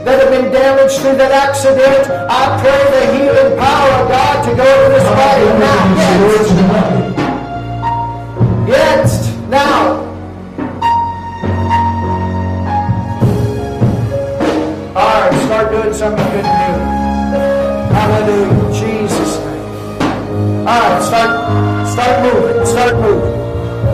[0.05, 2.09] that have been damaged through that accident.
[2.29, 5.81] I pray the healing power of God to go to this body now.
[6.27, 6.47] Yes.
[8.67, 9.09] Yes.
[9.47, 10.11] Now.
[14.95, 16.49] All right, start doing something good do.
[17.93, 18.73] Hallelujah.
[18.73, 19.10] Jesus'.
[20.61, 21.31] All right, start,
[21.89, 22.65] start moving.
[22.65, 23.33] Start moving.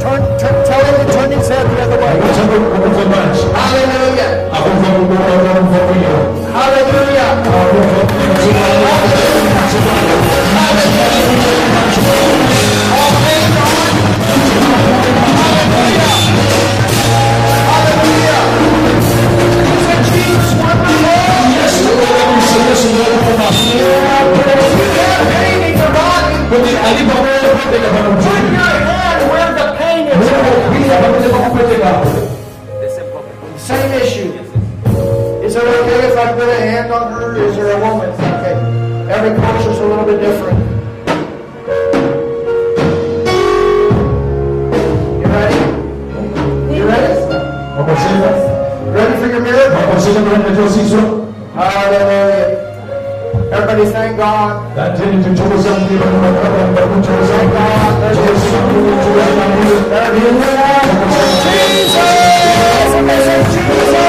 [0.01, 2.13] turn, turn, tell him to turn his head the other way.
[2.36, 4.32] cyangwa ukumva amazi Hallelujah.
[4.55, 6.15] akumva kugora akumva kuyo
[6.57, 8.38] Hallelujah.
[26.50, 27.10] Put your hand
[29.32, 30.14] where the pain is.
[30.72, 32.10] kuya pamene pakupetekapo
[33.58, 34.32] Same issue.
[35.43, 37.36] Is it okay if I put a hand on her?
[37.45, 38.10] Is there a woman?
[38.12, 38.56] Okay.
[39.12, 40.60] Every culture's a little bit different.
[45.20, 45.60] You ready?
[46.76, 47.14] You ready?
[48.98, 49.76] Ready for your miracle?
[49.80, 51.02] makwaseka kulanda chosiswa
[51.56, 52.57] Hallelujah.
[53.52, 54.76] Everybody thank God.
[54.76, 57.93] tateni tuchokoza mlima tunakwenda kuchokoza Thank God.
[58.02, 59.48] There's chokoza mlima tunakwenda
[59.89, 60.36] There he is.
[61.43, 62.91] Jesus!
[62.91, 64.08] Somebody say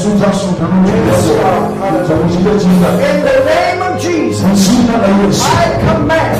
[0.00, 0.64] anokuja kusunzasuta
[2.08, 5.48] chakuchita china In the name of Jesus, mzina la yesu I
[5.84, 6.36] command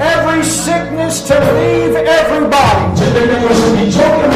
[0.00, 2.84] every sickness to leave every body.
[2.94, 4.30] chitenda yose ichoke In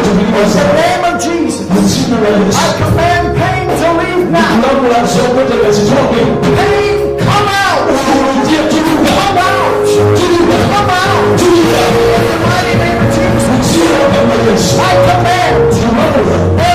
[0.52, 4.40] the name of Jesus, mzina la yesu I command pain to leave now.
[4.58, 6.20] ndikulamula zokoteka zichoke
[6.56, 7.86] Pain, come out.
[9.18, 9.88] Come out.
[10.72, 11.38] Come out.
[11.38, 12.18] tuluka
[16.58, 16.67] In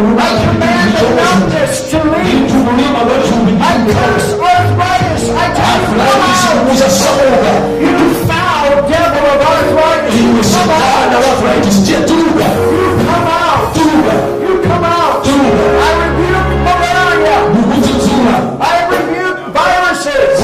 [1.16, 2.48] numbness to leave.
[2.48, 5.24] itululima lwachumbi I curse arthritis.
[5.30, 6.34] I tell you, come out.
[6.34, 7.94] afulaisimuza samuka You
[8.28, 10.16] foul devil of arthritis.
[10.16, 10.82] You come out.
[10.82, 13.74] imusakana wafulaitisi je tuluka You come out.
[13.76, 14.14] tuluka
[14.48, 15.24] You come out.
[15.24, 17.38] tuluka I rebuke malaria.
[17.50, 20.38] ndikudzudzula I rebuke viruses.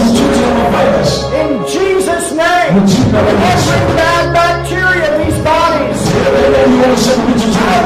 [1.41, 2.71] In Jesus' name.
[2.74, 4.02] mudzina la yesu Every
[6.43, 6.51] I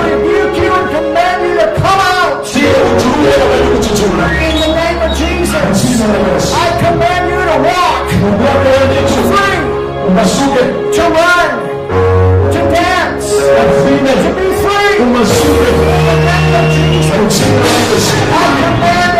[0.09, 2.41] rebuke you and command you to come out.
[2.49, 2.63] In
[4.57, 5.61] the name of Jesus.
[6.53, 8.09] I command you to walk
[9.29, 9.61] free,
[10.89, 11.49] to run,
[12.49, 15.05] to dance, to be free.
[15.05, 15.21] In the
[16.25, 18.09] name of Jesus.
[18.33, 19.16] I command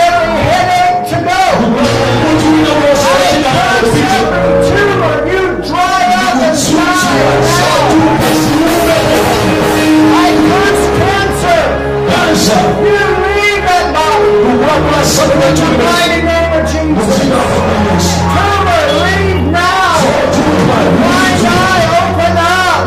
[14.77, 17.19] God name of Jesus.
[19.51, 19.97] Now.
[21.01, 22.85] My God, open up.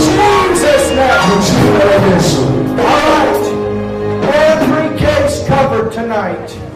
[0.01, 1.22] Jesus name.
[2.80, 3.45] All right.
[4.34, 6.70] Every case covered tonight.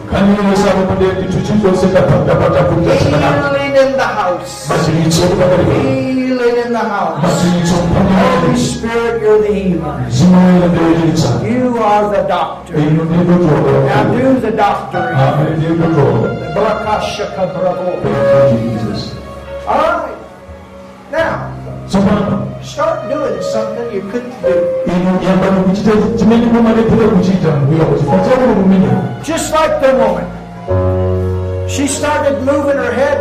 [5.26, 7.22] Healing in the house.
[7.22, 9.96] basiritso Holy bakari Spirit, you're the healer.
[11.42, 12.74] You are the doctor.
[12.78, 15.16] ino ndi dotoro Now do the doctoring.
[15.16, 17.90] amen ndi dotoro Brakashaka bravo.
[18.52, 19.14] jesus
[19.66, 20.16] All right.
[21.10, 24.54] Now, start doing something you couldn't do.
[29.22, 30.26] Just like the woman.
[31.68, 33.18] She started moving her head.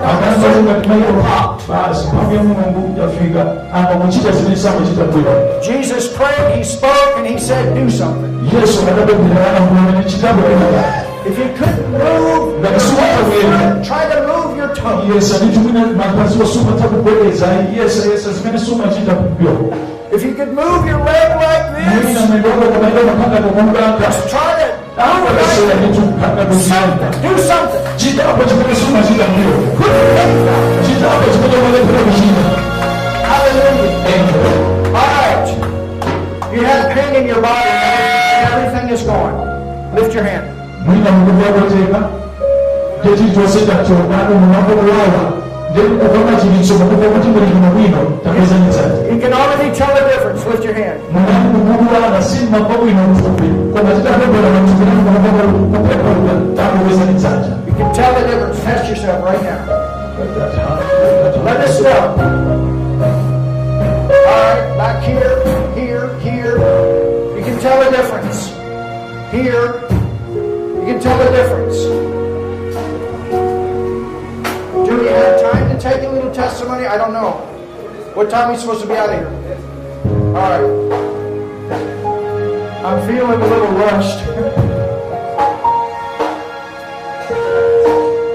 [5.63, 8.33] Jesus prayed, he spoke, and he said, do something.
[11.25, 12.61] If you couldn't move,
[13.83, 14.14] try to
[14.77, 15.15] your tongue.
[15.15, 17.47] yesa ndichimwina mapazi osuma takubwereza
[17.77, 19.73] yesa yesa zimene sumachita kupyo
[20.15, 25.01] If you could move your leg like this, mwendoko kumaenda makanga komunganga just try to
[25.01, 27.29] awakasera nditu kanga kuziyenda something.
[27.29, 27.81] Do something.
[27.97, 29.53] chitapo chimene sumachita kupyo
[30.85, 32.43] chitapo chimene malepera kuchita
[33.29, 34.05] Hallelujah.
[34.99, 35.47] All right.
[36.53, 37.69] You have pain in your body.
[38.53, 39.35] Everything is gone.
[39.95, 40.45] Lift your hand.
[43.05, 45.21] Mwina mulungu akoteka chechilichonse chachonano mumakokuwawa
[45.71, 50.45] ndekukoma chilicho mukuva kuti muli kuno bwino tapezanitsati You can already tell the difference.
[50.45, 50.99] Lift your hand.
[51.13, 58.63] munani kukukulana simumva bwino mfupi koma chitapembera matukunakupeparuka tapezanitsanja You can tell the difference.
[58.63, 59.59] Test yourself right now.
[61.45, 62.01] Let us know.
[64.27, 65.35] All right, back here,
[65.75, 66.55] here, here.
[67.37, 68.39] You can tell the difference.
[69.31, 69.65] Here,
[70.77, 72.14] you can tell the difference.
[74.95, 76.85] Do we have time to take a little testimony?
[76.85, 77.31] I don't know.
[78.13, 79.27] What time are we supposed to be out of here?
[80.27, 80.63] All right.
[82.85, 84.25] I'm feeling a little rushed.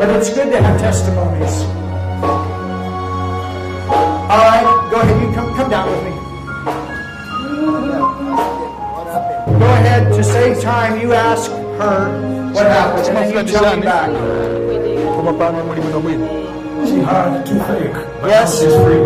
[0.01, 1.63] But it's good to have testimonies.
[4.31, 5.23] All right, go ahead.
[5.23, 6.13] You come, come down with me.
[9.59, 10.13] Go ahead.
[10.13, 14.11] To save time, you ask her what happened, and then you tell me back.
[17.11, 18.61] Uh, koma pano muli bwino bwino she had toothache but Yes.
[18.61, 19.03] she's free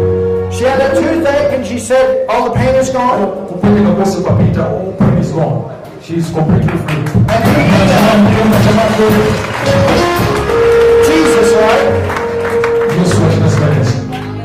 [0.55, 3.27] She had a toothache, and she said all the pain is gone.
[3.49, 5.63] kupweteka kwese kwapita all pain is gone
[6.03, 7.05] she is completely free
[11.07, 11.89] Jesus, right?
[13.01, 13.99] yesu wachinazikanisa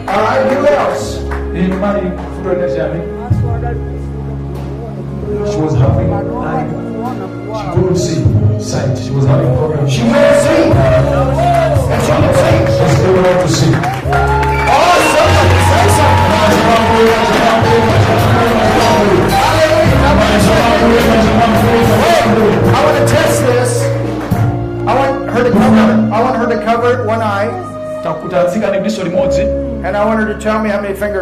[0.07, 0.57] All right.
[0.57, 1.19] Who else?
[1.65, 2.69] ino mali kufutoenda
[5.51, 6.67] she was having eye
[7.59, 8.23] she couldn't see
[8.59, 10.69] sight she was having problems She couldn't see,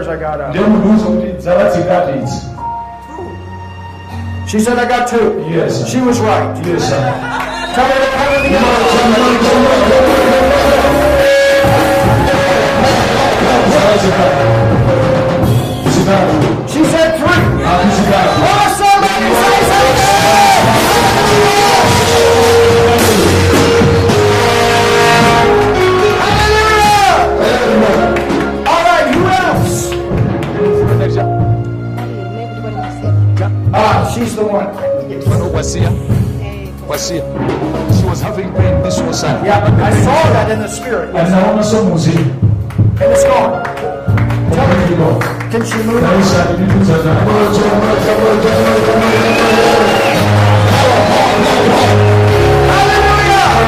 [0.07, 0.49] how many fingers I got up.
[0.49, 2.41] ndiye mundiuza kuti dzavadzikati idzi
[4.47, 5.45] She said I got two.
[5.51, 6.65] yes She was right.
[6.67, 7.13] yes sir.
[7.75, 8.57] Tell her to the
[14.17, 14.66] other.
[34.17, 34.67] She's the one.
[35.53, 35.89] Wasia.
[36.87, 37.23] Wasia.
[37.99, 39.45] She was having pain this one side.
[39.45, 42.15] Yeah, I saw that in the spirit, anaona somuzi
[43.01, 43.63] and it's gone.
[44.53, 46.01] Tell her, can she move?
[46.01, 47.13] naisa ilituzana
[52.57, 53.67] Hallelujah.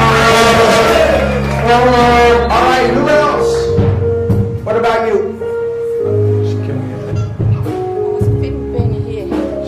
[2.50, 4.64] All right, who else?
[4.64, 5.38] What about you?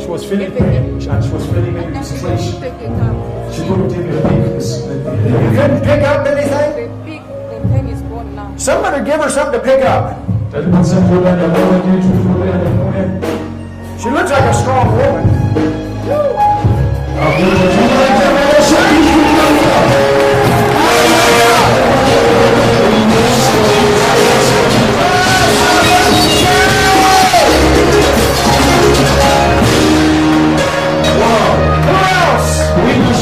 [0.00, 0.71] she was feeling pain
[2.82, 4.42] she couldn't even think
[5.30, 6.72] You couldn't pick up anything?
[8.58, 10.18] Somebody give her something to pick up.
[14.00, 15.42] She looks like a strong woman.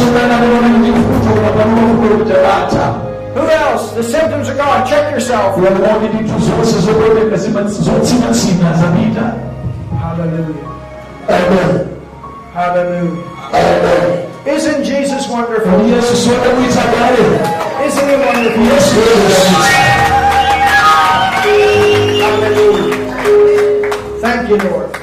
[0.01, 3.01] Kuinasungana naona ndifuto unapanua
[3.37, 3.95] Who else?
[3.95, 4.85] The symptoms are gone.
[4.89, 5.57] Check yourself.
[5.57, 9.35] unaona vitu zose zokwenda zima zotsina tsina zapita
[10.03, 10.71] Hallelujah.
[11.29, 11.87] amen
[12.55, 13.19] Hallelujah.
[13.53, 15.73] amen Isn't Jesus wonderful?
[15.73, 17.25] kodi yesu siwadamuyita kale
[17.89, 18.63] Isn't he wonderful?
[18.63, 19.51] yesu wedamuyita
[24.21, 24.97] Thank you, Lord.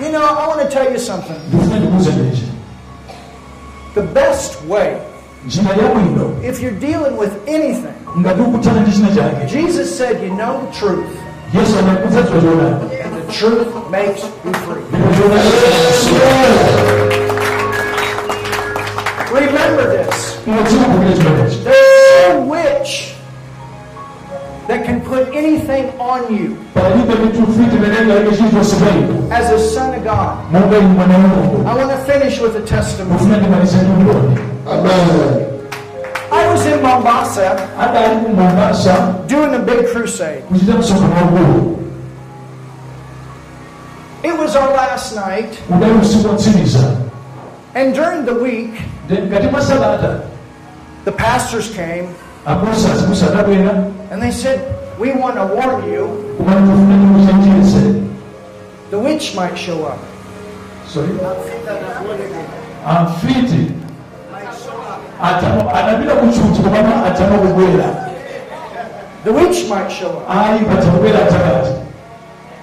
[0.00, 1.36] You know, I want to tell you something.
[4.02, 4.96] Ndifuna ndikuuze neki The best way,
[6.48, 10.78] if you're dealing with anything, nga tikukutana ndi china chake Jesus said, You know the
[10.78, 11.06] truth,
[11.54, 14.84] yesu anakuza chochoonadi and the truth makes you free.
[19.32, 20.38] Remember this.
[24.68, 26.56] That can put anything on you
[29.32, 30.52] as a son of God.
[31.66, 33.18] I want to finish with a testimony.
[34.66, 35.48] umboni
[36.30, 37.56] I was in Mombasa
[39.26, 40.44] doing a big crusade.
[44.22, 45.58] It was our last night,
[47.74, 48.82] and during the week,
[51.04, 52.14] the pastors came
[54.10, 54.60] and they said,
[54.98, 57.94] We want to warn you, kumana tufuna ndikuchenjeze
[58.90, 59.98] the witch might show up.
[60.88, 61.08] sorry?
[62.86, 63.72] Amfiti
[65.22, 68.08] atama anapita kuchuchi komama atama kubwera
[69.24, 70.30] The witch might show up.
[70.30, 71.70] ali patakubwera atakati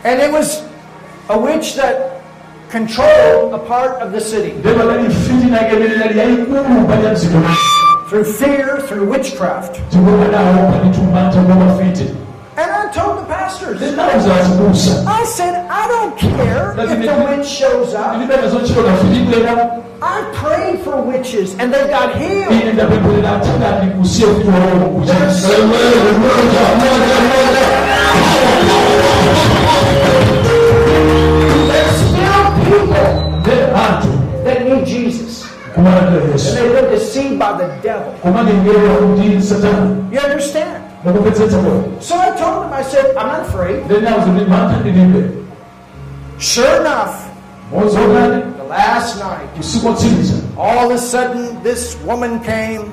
[0.04, 0.62] And it was
[1.30, 2.22] a witch that
[2.70, 4.54] controlled a part of the city
[8.10, 9.80] ndipo lali fiti nakemelera yayikulu pali mziko through fear, through witchcraft.
[9.94, 12.10] ndipo adawo pali tumanta koma fiti
[12.58, 18.16] And I told the pastors, I said, I don't care if the witch shows up.
[18.18, 22.52] ndipeta zochitoka fiti bwera I prayed for witches and they got healed.
[22.62, 25.48] ine ndapemberera atakati kusiye kuti wawo kuchisa
[31.70, 33.42] There's still people
[34.46, 35.25] that need Jesus.
[35.78, 38.14] And they've been deceived by the devil.
[38.22, 40.82] kumanyengerera kuti satana You understand?
[42.00, 43.84] So I told him, I said, I'm not afraid.
[43.86, 45.30] ndinauza kuti mantha ndilibe
[46.40, 47.30] Sure enough,
[47.72, 49.50] the last night,
[50.58, 52.92] all of a sudden this woman came.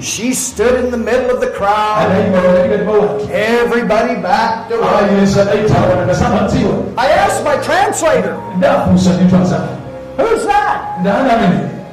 [0.00, 2.06] She stood in the middle of the crowd.
[2.10, 4.88] adayima pakatikati pa wanthu Everybody backed away.
[5.18, 9.85] ayesa adayithawa nakasamadziwa I asked my translator, ndafunsa ndithu azake
[10.16, 11.00] Who's that?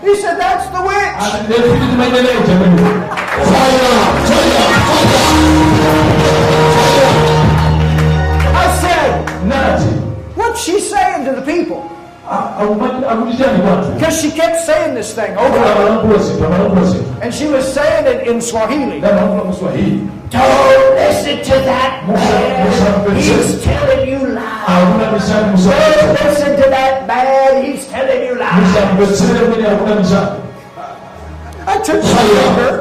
[0.01, 1.45] He said, That's the witch.
[1.45, 3.93] ndefiti timaeneleja mene
[8.55, 11.89] I said, What's she saying to the people?
[13.95, 15.73] Because she kept saying this thing over and over.
[15.73, 19.01] amalankhula zinthu amalankhula zinthu And she was saying it in Swahili.
[20.33, 23.15] Don't listen to that man.
[23.15, 24.65] He's telling you lies.
[25.63, 27.63] Don't listen to that man.
[27.65, 28.73] He's telling you lies.
[31.65, 32.73] I took my finger.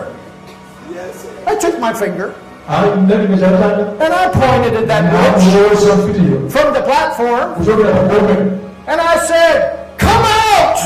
[1.46, 2.34] I took my finger
[4.00, 7.54] and I pointed at that witch from the platform
[8.86, 10.76] and I said, Come out!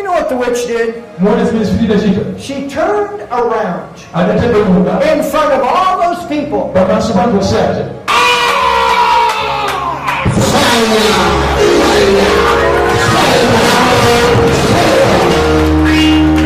[0.00, 0.94] You know what the witch did?
[1.18, 3.96] muone zimene zifitira chita She turned around
[5.02, 6.72] in front of all those people.
[6.74, 7.84] Pamaso pa anthu oseaja
[10.72, 10.88] and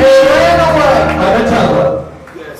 [0.02, 1.04] ran away.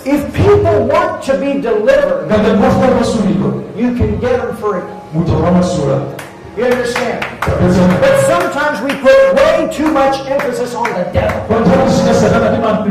[0.07, 4.83] If people want to be delivered, ngati mafuna masulidwa you can get them free.
[6.57, 7.19] You understand?
[8.01, 11.43] But sometimes we put way too much emphasis on the devil.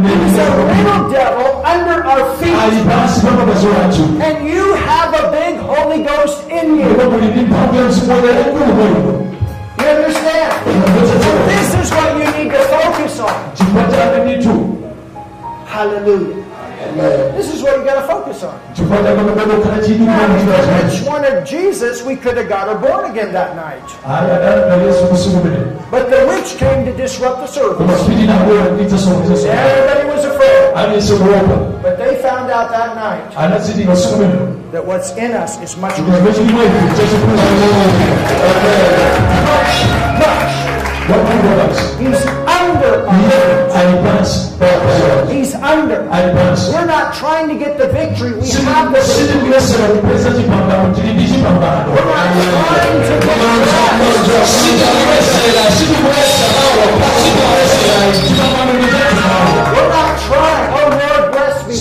[0.04, 0.48] He's a
[0.84, 2.52] little devil under our feet,
[4.22, 6.90] and you have a big Holy Ghost in you.
[9.80, 10.52] You understand?
[10.68, 13.56] And this is what you need to focus on.
[15.68, 16.43] Hallelujah.
[17.38, 18.54] This is what you got to focus on.
[18.74, 22.50] chifukwa chake pamene kukhala chidi Now, if the kumamuchira witch wanted Jesus, we could have
[22.50, 23.88] got her born again that night.
[24.08, 25.58] ayi adalanda yesu kusiku mene
[25.92, 28.04] But the witch came to disrupt the service.
[28.08, 30.74] fiti nabwera kuitsasokezaso Everybody was afraid.
[30.76, 34.36] aliyense kuopa But they found out that night anatsitika usiku mene
[34.72, 36.34] that what's in us is much chikona greater.
[36.34, 37.38] chechimwechi chachikulu
[40.20, 40.54] Much.
[41.10, 42.26] wakuoasi He's
[42.84, 43.76] under our feet.
[43.80, 44.68] ali pansi pa
[45.32, 46.00] He's under.
[46.74, 48.34] We're not trying to get the victory.
[48.40, 49.28] We have the victory.
[49.28, 54.74] sitikuyesera kupeza chipambano tili ndi chipambano We're not trying to get
[59.74, 60.70] We're not trying.
[60.78, 61.74] Oh Lord, bless me.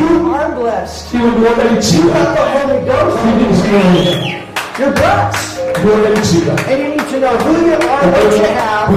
[0.00, 1.14] You are blessed.
[1.14, 3.18] You got the Holy Ghost.
[4.78, 5.58] You're blessed.
[6.68, 8.88] And you to know who you are, what you have.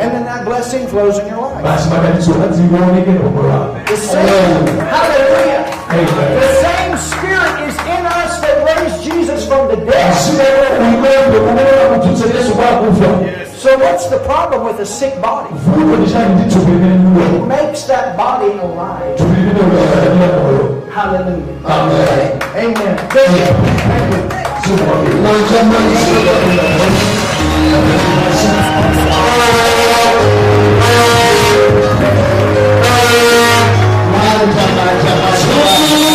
[0.00, 1.62] And then that blessing flows in your life.
[3.86, 4.26] The same,
[4.78, 5.64] hallelujah.
[6.40, 10.14] The same spirit is in us that raised Jesus from the dead.
[13.60, 15.54] So what's the problem with a sick body?
[15.54, 19.18] It makes that body alive.
[20.90, 21.60] Hallelujah.
[21.66, 22.38] Amen.
[22.56, 22.98] Amen.
[23.14, 23.48] Amen.
[24.32, 24.49] Amen.
[24.60, 25.74] 慢车慢车慢
[35.96, 36.09] 车。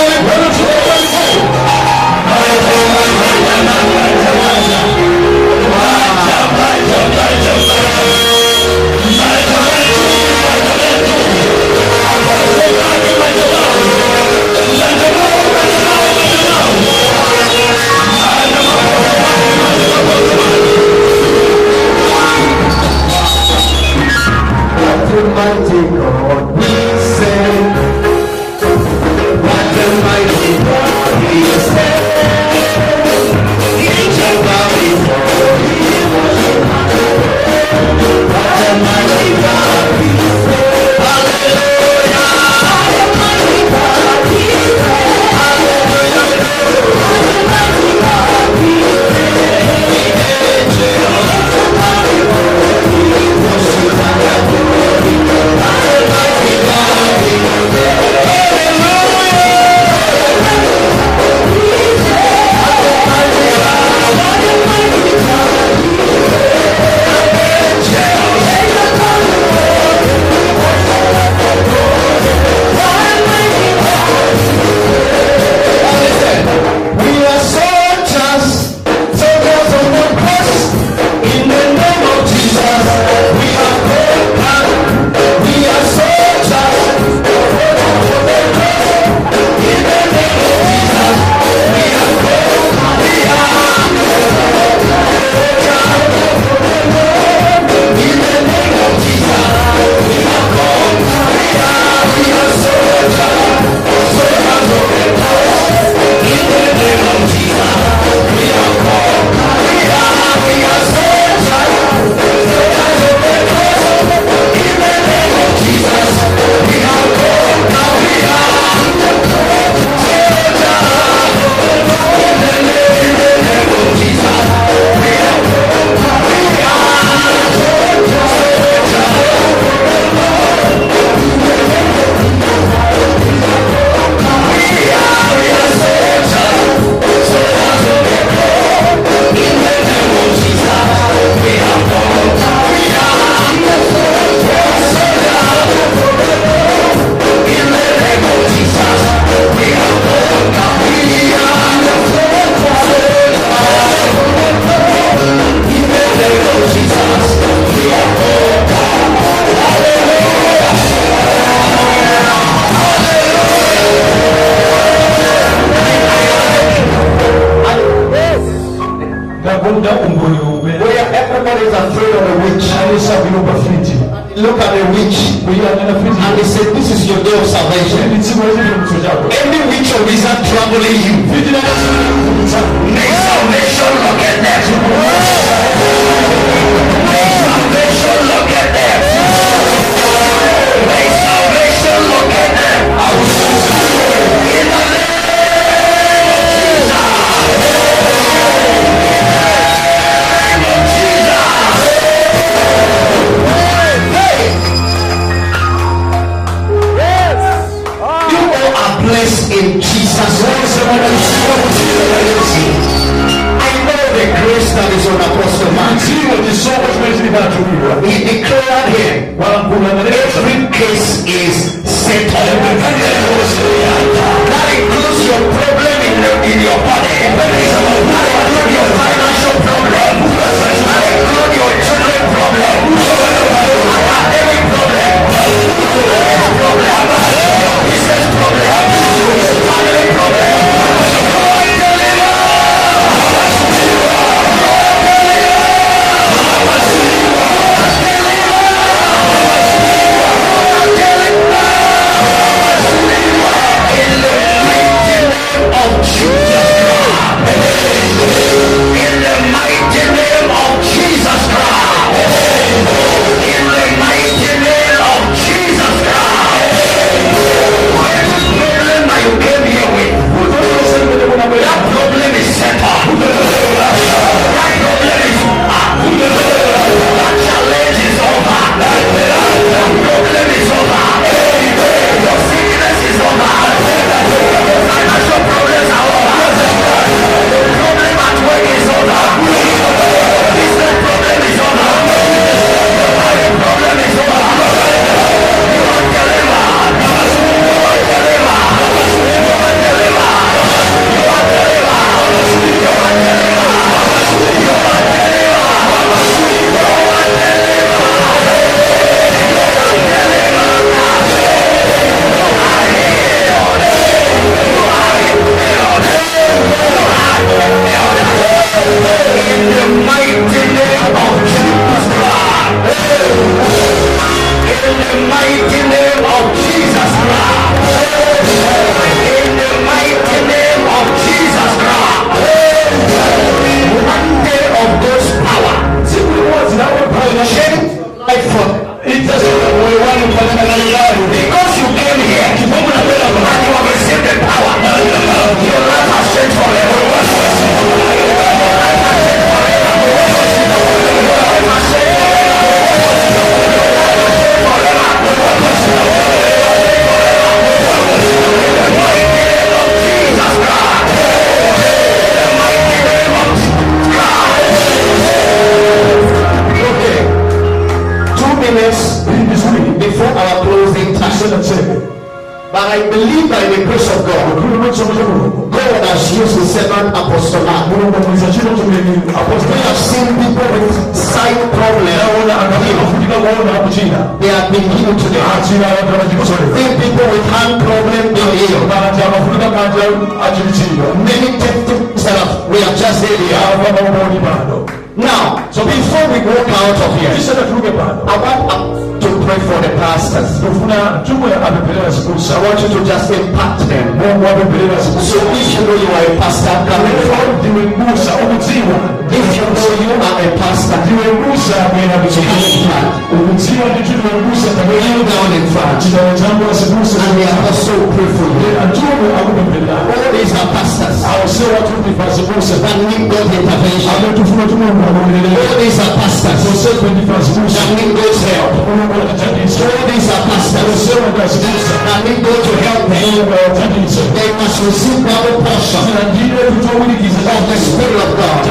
[436.95, 438.63] Tutowulikiza of the Spirit of God.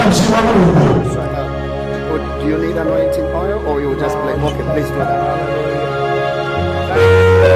[2.40, 4.32] do you need anointing oil or you just play?
[4.32, 5.36] Okay, please do that.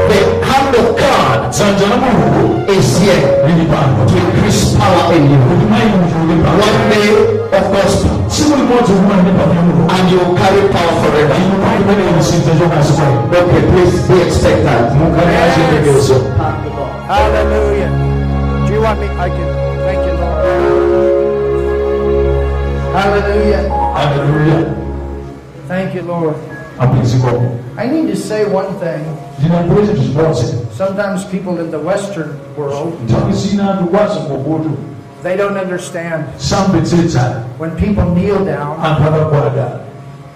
[0.08, 5.38] The hand of God dzanja la mulungu is here to increase power in you.
[6.68, 7.10] One day
[7.56, 11.36] of gospel, tsiku limodzi kumana ndi pano ya mulungu and you will carry power forever.
[11.36, 14.86] inu mai pene ilisinza Okay, please be expectant.
[15.44, 16.14] achiyembekezo
[17.08, 17.90] Hallelujah.
[18.66, 19.06] Do you want me?
[19.06, 19.67] I can.
[22.98, 23.94] Lord.
[23.96, 24.74] Hallelujah.
[25.66, 26.36] Thank you, Lord.
[27.76, 29.04] I need to say one thing.
[29.38, 30.46] ndinambule chinthu chimodzi
[30.76, 34.68] Sometimes people in the Western world, nthawi zina ndikwazi ngokuti
[35.22, 36.26] they don't understand.
[37.58, 38.78] When people kneel down,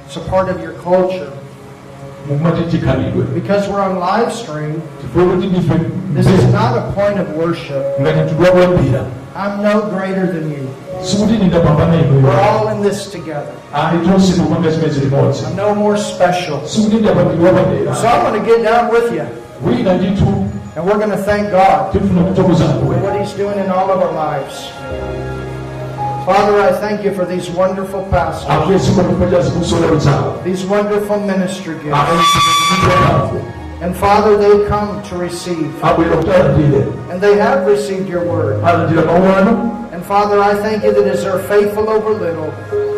[0.07, 1.33] it's a part of your culture.
[2.27, 7.85] Because we're on live stream, chifukwa kuti ndife this is not a point of worship.
[9.35, 10.69] I'm no greater than you.
[12.23, 13.55] We're all in this together.
[13.73, 16.67] ayi tonse tikupanga chimodzi limodzi I'm no more special.
[16.67, 19.27] So I'm going to get down with you,
[20.77, 24.69] and we're going to thank God for what He's doing in all of our lives.
[26.27, 31.19] Father, I thank you for these wonderful pastors, akuye sikomipa cha zikusola utsawa these wonderful
[31.21, 31.99] ministry gifts.
[33.83, 38.63] And Father, they come to receive, abwera kuti alandire and they have received your word.
[38.63, 39.53] alandira mawu ano
[39.93, 42.51] And Father, I thank you that as they're faithful over little,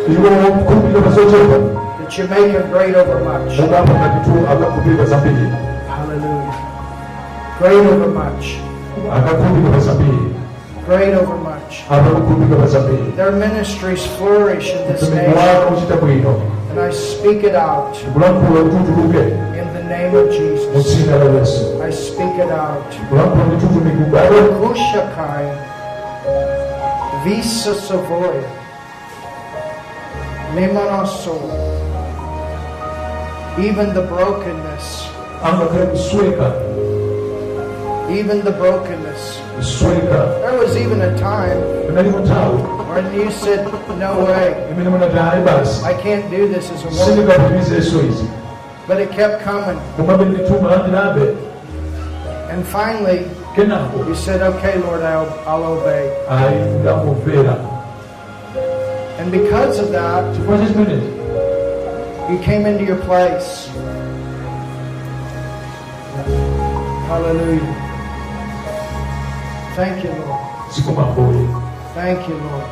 [0.07, 1.57] iwo kukhulupirira pazochepa
[1.99, 3.57] that you make them great over much.
[3.59, 5.49] mukapa ngatitu akakhulupirira zambiri
[5.89, 6.53] Hallelujah.
[7.59, 8.45] Great over much.
[10.85, 11.83] Great over much.
[13.15, 15.33] Their ministries flourish in this nation.
[15.33, 17.95] wako uchita bwino And I speak it out
[19.85, 20.85] kulankhula kuti utuluke in the name of Jesus.
[20.85, 22.89] dzina la yesu I speak it out.
[23.09, 25.55] kulankhula kuti utumiki ubale Kushakaya.
[27.23, 28.49] Visa Savoya.
[33.59, 35.07] Even the brokenness.
[38.09, 39.41] Even the brokenness.
[39.81, 41.59] There was even a time
[42.89, 43.65] when you said,
[43.97, 48.44] No way, imene munati ayi basi I can't do this as a woman.
[48.87, 49.79] Sindingapitirize iso izi But it kept coming.
[49.97, 51.35] komabe ndituma landirabe
[52.51, 53.25] And finally,
[54.07, 56.11] you said, Okay, Lord, I'll, I'll obey.
[59.19, 61.15] And because of that, chifukwa cha chimenechi
[62.29, 63.69] you came into your place.
[67.07, 67.75] Hallelujah.
[69.75, 71.74] Thank you, Lord.
[71.95, 72.63] Thank you, Lord.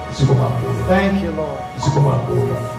[0.87, 1.59] Thank you, Lord.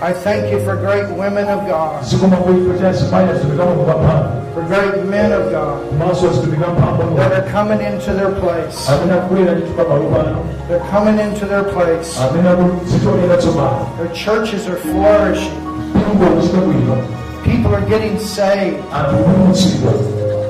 [0.03, 5.05] I thank you for great women of God, sikumambuye kuti azimayi azitumika mphamvu for great
[5.05, 8.89] men of God komanso azitumika mphamvu that are coming into their place.
[8.93, 10.37] amene akubwera ndituka malupano
[10.69, 12.21] They're coming into their place.
[12.21, 15.57] amene akuzitonera tsopano Their churches are flourishing.
[15.93, 16.97] pingo kuchita bwino
[17.45, 18.79] People are getting saved.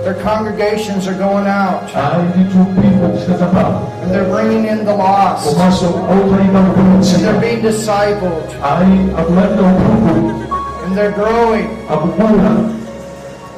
[0.05, 1.89] Anthu kupulumutsidwa Their congregations are going out.
[1.97, 5.47] ayi nditu pingo kuchita za mphamvu And they're bringing in the lost.
[5.49, 8.49] komanso otaima And they're being discipled.
[8.63, 10.45] ayi akulandira uphungu
[10.87, 11.67] And they're growing.
[11.91, 12.51] akukula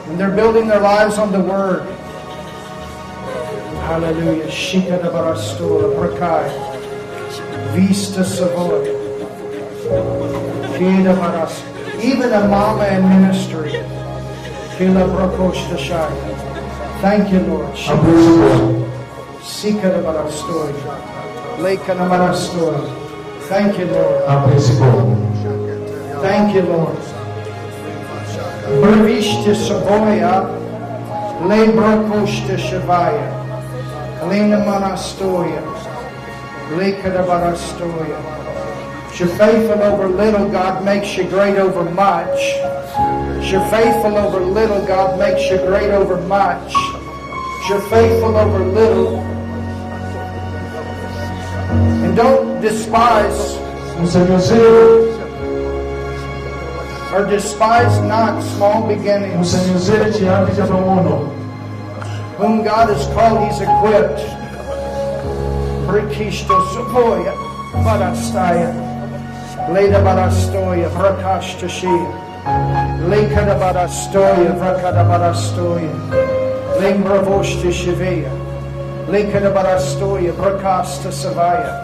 [0.09, 1.82] And they're building their lives on the Word.
[3.88, 4.47] Hallelujah.
[4.51, 6.47] Shikada barastura prakai.
[7.74, 8.86] Vista savoy.
[10.78, 11.62] Kida baras.
[12.03, 13.72] Even a mama in ministry.
[17.01, 17.66] Thank you, Lord.
[17.89, 18.85] akuzibwa
[19.43, 20.72] Sikada barastura.
[21.62, 22.81] Lekana barastura.
[23.49, 24.24] Thank you, Lord.
[26.22, 26.97] Thank you, Lord.
[28.83, 30.45] Brevishte Savoya,
[31.49, 33.29] Le Brokoshte Shavaya,
[34.29, 35.62] Lena Manastoria,
[36.77, 38.45] Likadabarastoya.
[39.19, 42.39] You're faithful over little, God makes you great over much.
[43.51, 46.75] You're faithful over little, God makes you great over much.
[47.67, 49.17] You're faithful over little.
[52.05, 53.57] And don't despise
[57.11, 59.55] or despise not small beginnings.
[62.37, 64.21] Whom God has called, He's equipped.
[65.89, 67.35] Brikishto Suvoya
[67.83, 68.86] Barastaya.
[69.69, 71.91] Leda Barastoya Brakashtashia.
[73.11, 75.93] Lekada Barastoya Vrakada Barastoya.
[76.79, 78.31] Lembravoshta Shivaya.
[79.09, 81.83] Lekada Barastoya Brakasta Savaya.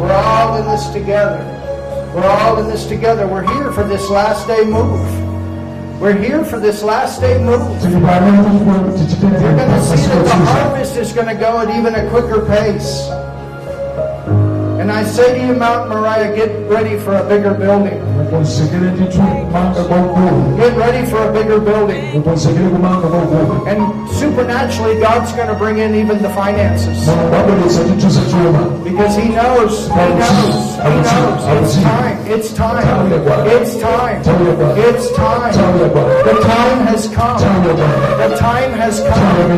[0.00, 1.42] We're all in this together.
[2.14, 3.26] We're all in this together.
[3.26, 5.24] We're here for this last day move.
[6.00, 7.82] We're here for this last day move.
[7.82, 11.58] turi bane tuvuga tikitende You're going to see that the harvest is going to go
[11.58, 13.10] at even a quicker pace.
[14.84, 18.00] And I say to you, Mount Moriah, get ready for a bigger building.
[18.16, 22.04] mukonsekere nditu manga gwaggulu Get ready for a bigger building.
[22.14, 23.80] mukonsekere ku manga gwaggulu And
[24.20, 27.06] supernaturally, God's going to bring in even the finances.
[27.06, 31.40] mono gwagolesa kituse kyuma Because He knows, He knows, He knows.
[31.54, 32.86] It's time, it's time,
[33.56, 34.20] it's time,
[34.86, 35.42] it's time.
[36.28, 37.40] The time has come.
[38.22, 39.48] The time has come.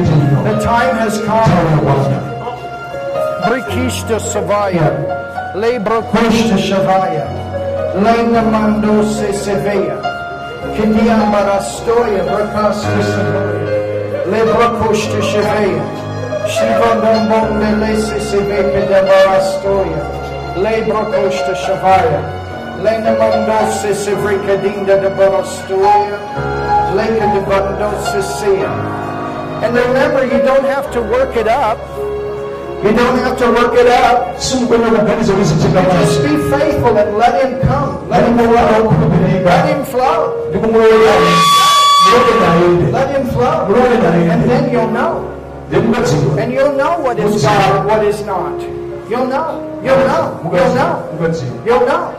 [0.49, 2.36] The time has come.
[3.47, 4.91] Brikishta Savaya,
[5.55, 7.25] Lebrokoshta Shavaya,
[7.95, 10.03] Lena Mandose Sevilla,
[10.75, 15.85] Kindiamarastoya, Brakasta Savaya, Lebrokoshta Shavaya,
[16.51, 20.03] Shivandambonde Lese Seveka de Barastoya,
[20.57, 26.19] Lebrokoshta Shavaya, Lena Mandose Sevrika Dinda de Barastoya,
[26.97, 28.73] Leka de Bandose Sia.
[29.63, 31.79] And remember, you don't have to work it up.
[32.85, 34.37] You don't have to work it out.
[34.37, 34.61] Just
[36.23, 38.09] be faithful and let Him come.
[38.09, 38.91] Let Him flow.
[39.45, 40.49] Let Him flow.
[40.51, 41.15] ndikumulwera
[42.07, 43.75] mulole nayende Let Him flow.
[44.31, 45.33] And then you'll know.
[46.39, 48.61] And you'll know what is God and what is not.
[49.11, 49.81] You'll know.
[49.83, 50.41] You'll know.
[50.45, 51.09] You'll know.
[51.67, 52.15] You'll know.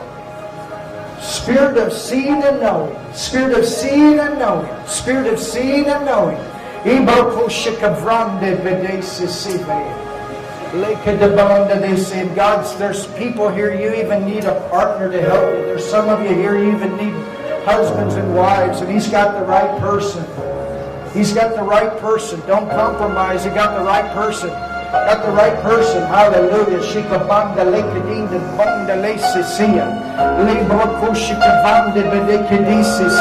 [1.22, 2.96] Spirit of seeing and knowing.
[3.14, 4.70] Spirit of seeing and knowing.
[4.88, 6.38] Spirit of seeing and knowing.
[6.84, 10.07] Iboko shikavrande vedesi sive.
[10.74, 15.50] Leka de they say, God's, there's people here, you even need a partner to help
[15.58, 15.66] you.
[15.66, 17.14] There's some of you here, you even need
[17.66, 20.26] husbands and wives, and He's got the right person.
[21.14, 22.40] He's got the right person.
[22.46, 23.44] Don't compromise.
[23.44, 24.50] He got the right person.
[24.50, 26.02] Got the right person.
[26.04, 26.80] Hallelujah.
[26.80, 29.88] Shikabanda lekadinda banda lesisia.
[30.46, 33.18] Libro kushikavanda bedekadisis.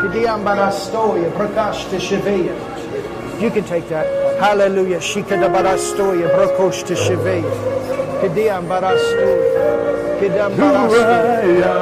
[0.00, 1.30] Kidiambarastoya.
[1.32, 2.77] Prakashta Shiveya.
[3.40, 4.06] You can take that.
[4.40, 4.98] Hallelujah.
[4.98, 6.28] Shikadabarastoya.
[6.34, 7.50] Brokoshta Shiveya.
[8.20, 10.18] Kidiambarastoya.
[10.18, 11.72] Kidiambarastoya.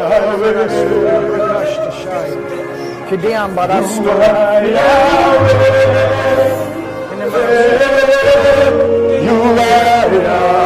[1.32, 2.38] Prakashta Shaya.
[3.08, 4.30] Kidiambarastoya.
[7.08, 7.18] In
[9.24, 10.65] the name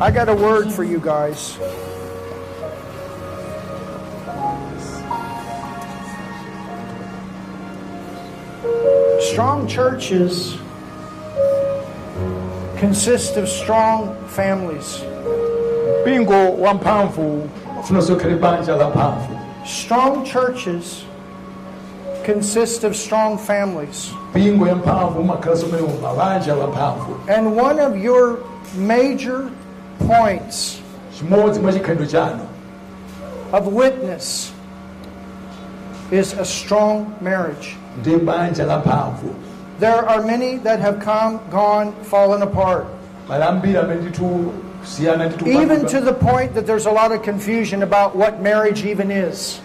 [0.00, 1.58] I got a word for you guys.
[9.32, 10.56] Strong churches
[12.78, 15.02] consist of strong families.
[16.02, 17.48] mpingo wamphamvu
[17.80, 21.04] ufuna sokhera ibanja la mphamvu Strong churches
[22.26, 24.10] consist of strong families.
[24.30, 26.96] mpingo ya mphamvu umakhala somene mabanja la
[27.28, 28.38] And one of your
[28.76, 29.50] major
[30.06, 30.80] points
[31.18, 32.46] chimodzi mwa chikhalidwe chanu
[33.52, 34.52] of witness
[36.10, 37.76] is a strong marriage.
[38.00, 38.82] ndi banja la
[39.78, 42.86] There are many that have come, gone, fallen apart.
[43.28, 47.22] mali ambiri amene ndithu kusiyana ndithu Even to the point that there's a lot of
[47.22, 49.60] confusion about what marriage even is.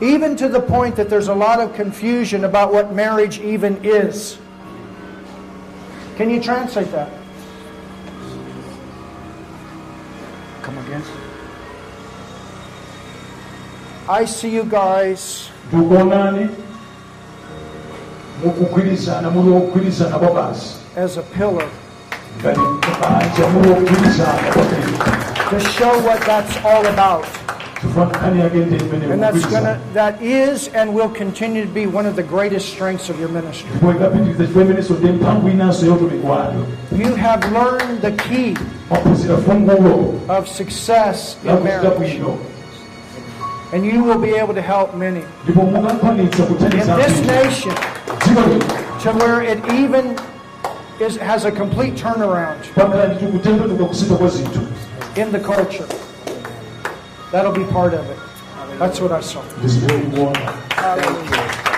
[0.00, 4.38] Even to the point that there's a lot of confusion about what marriage even is.
[6.16, 7.08] Can you translate that?
[10.90, 11.12] Come again.
[14.08, 16.48] I see you guys ndikuonani
[18.44, 21.66] mukugwirizana muli ogwirizana kwa basi as a pillar
[22.40, 22.60] ngati
[23.00, 24.92] banja muli ogwirizana kwambiri
[25.50, 27.24] to show what that's all about.
[27.80, 31.86] Chifukwa nkhani yake ndi imene And that's gonna that is and will continue to be
[31.86, 33.70] one of the greatest strengths of your ministry.
[33.70, 36.66] ndipo ikapitiriza chifukwa imenenso ndi mphamvu inanso yotumiki wanu
[36.98, 38.54] You have learned the key
[40.28, 42.22] of success in marriage.
[43.72, 45.20] And you will be able to help many.
[45.46, 45.54] In
[46.96, 47.74] this nation
[49.02, 50.16] to where it even
[51.00, 52.64] is has a complete turnaround.
[52.74, 54.60] pakhala ndithu kutembenuka kusintha kwa zinthu
[55.16, 55.84] in the culture.
[57.32, 58.18] That'll be part of it.
[58.78, 59.42] That's what I saw.
[59.62, 61.70] This ndizikuona Hallelujah.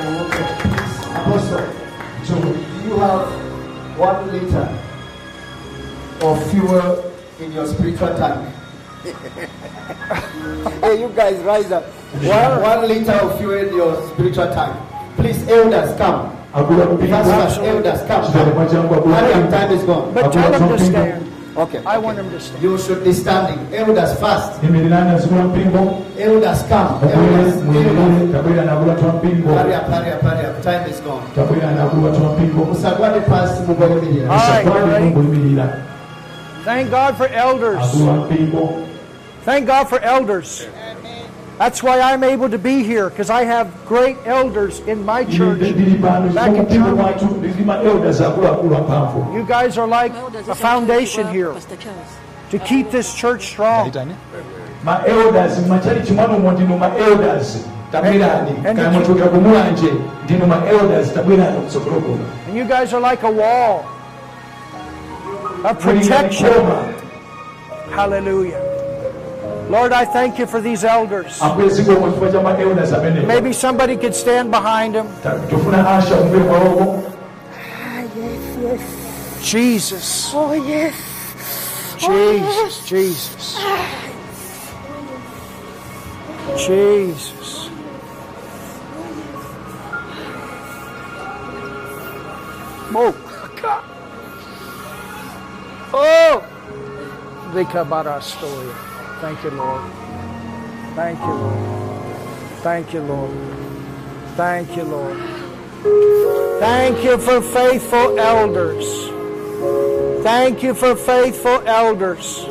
[0.00, 1.68] Okay, please, Apostle,
[2.24, 2.36] so
[2.84, 3.26] you have
[3.98, 4.68] one liter
[6.22, 8.54] of fuel in your spiritual tank.
[10.82, 11.84] hey, you guys, rise up.
[11.84, 14.76] One, one liter of fuel in your spiritual tank.
[15.16, 16.39] Please, elders, come.
[16.54, 18.26] Agula Fast, fast, mpingo elders, come.
[18.26, 20.12] kitale mwachangu agula Hurry up, mpingo time is gone.
[20.14, 21.26] But tell them to stand.
[21.56, 21.80] Okay.
[21.84, 22.62] I want them to stand.
[22.62, 23.58] You should be standing.
[23.74, 24.62] Elders, fast.
[24.62, 26.90] imirirani azigula mpingo Elders, come.
[27.02, 28.32] mubwire Elders, mwirire elders.
[28.32, 30.62] tabwira nagula twa mpingo Hurry up, hurry up, hurry up.
[30.62, 31.22] Time is gone.
[31.36, 35.04] tabwira nagula twa mpingo musagwade pasi mugoyemerera All right, musagwadi ready?
[35.04, 35.76] mungoyimirira
[36.64, 37.78] Thank God for elders.
[37.94, 38.72] agula mpingo
[39.44, 40.66] Thank God for elders.
[41.60, 45.60] That's why I'm able to be here because I have great elders in my church
[45.60, 46.96] back in mpingo Germany.
[46.96, 50.14] mwathu ndizima elders akuluakulu amphamvu You guys are like
[50.50, 51.52] a foundation here
[52.50, 53.92] to keep this church strong.
[54.84, 57.58] My elders my chimwano mo ndino ma elders
[57.92, 59.92] tabwirani And- kana and- mwachoka kumulanje
[60.24, 63.84] ndino ma elders tabwirani kutsogolo kuno And you guys are like a wall
[65.64, 66.52] of protection.
[67.96, 68.69] Hallelujah.
[69.70, 71.40] Lord, I thank you for these elders.
[71.40, 75.06] Maybe somebody could stand behind them.
[75.22, 75.86] Ta- yes.
[75.86, 77.12] asha kumbe kwawoko
[79.42, 80.32] Jesus.
[80.34, 80.94] Oh, yes.
[81.98, 82.88] Jesus.
[82.88, 83.58] Jesus.
[86.66, 87.70] Jesus.
[92.92, 93.12] Oh,
[93.62, 93.84] God.
[95.94, 96.42] Oh.
[97.54, 98.89] Vikabarastoya.
[99.20, 99.82] Thank you, Lord.
[100.96, 101.58] Thank you, Lord.
[102.62, 103.30] Thank you, Lord.
[104.36, 105.18] Thank you, Lord.
[106.58, 109.08] Thank you for faithful elders.
[110.22, 112.46] Thank you for faithful elders.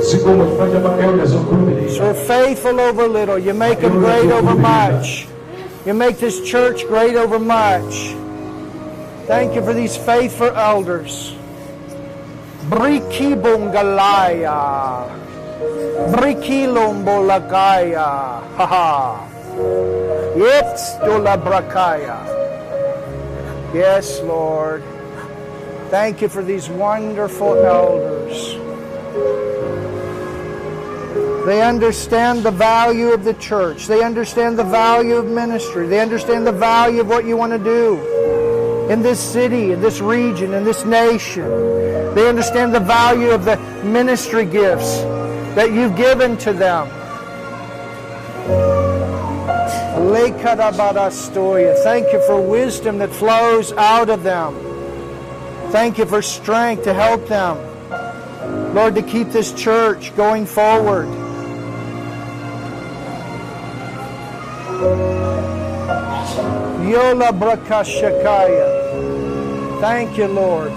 [0.00, 4.54] zikomo chifukwa cha ma elders okhulupirira So faithful over little, you make them great over
[4.54, 5.26] much.
[5.86, 8.14] You make this church great over much.
[9.26, 11.34] Thank you for these faithful elders.
[12.70, 13.34] Briki
[15.62, 16.12] bungalaya.
[16.12, 18.42] Briki lombolagaya.
[18.56, 19.28] Ha ha.
[20.36, 22.24] Yes, brakaya.
[23.74, 24.82] Yes, Lord.
[25.90, 28.56] Thank you for these wonderful elders.
[31.46, 33.86] They understand the value of the church.
[33.88, 35.88] They understand the value of ministry.
[35.88, 37.98] They understand the value of what you want to do
[38.88, 41.44] in this city, in this region, in this nation.
[42.14, 45.02] They understand the value of the ministry gifts
[45.54, 46.88] that you've given to them.
[51.84, 54.54] Thank you for wisdom that flows out of them.
[55.70, 57.56] Thank you for strength to help them.
[58.74, 61.08] Lord, to keep this church going forward.
[66.88, 68.80] Yola Brakashakaya.
[69.80, 70.72] Thank you, Lord.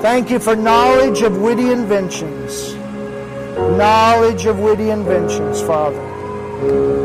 [0.00, 2.74] Thank you for knowledge of witty inventions.
[3.76, 6.00] Knowledge of witty inventions, Father.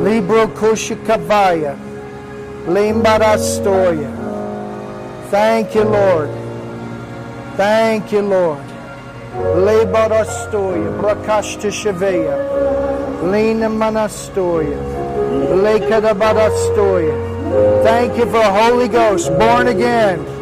[0.04, 1.76] Libro Koshikavaya.
[2.66, 4.12] Limbarastoya.
[5.32, 6.30] Thank you, Lord.
[7.58, 8.64] Thank you, Lord.
[9.34, 11.02] Lebarastoya.
[11.02, 12.38] Brakashta Shaveya.
[13.32, 13.70] Lina.
[15.64, 17.84] Lekadabarastoya.
[17.84, 20.33] Thank you for Holy Ghost, born again.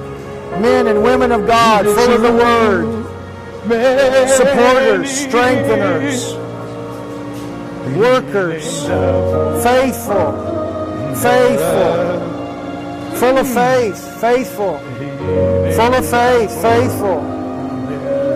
[0.60, 3.06] Men and women of God, full of the Word.
[4.28, 6.36] Supporters, strengtheners,
[7.96, 8.86] workers,
[9.64, 10.32] faithful,
[11.16, 11.94] faithful,
[13.20, 17.22] full of faith, faithful, full of faith, faithful,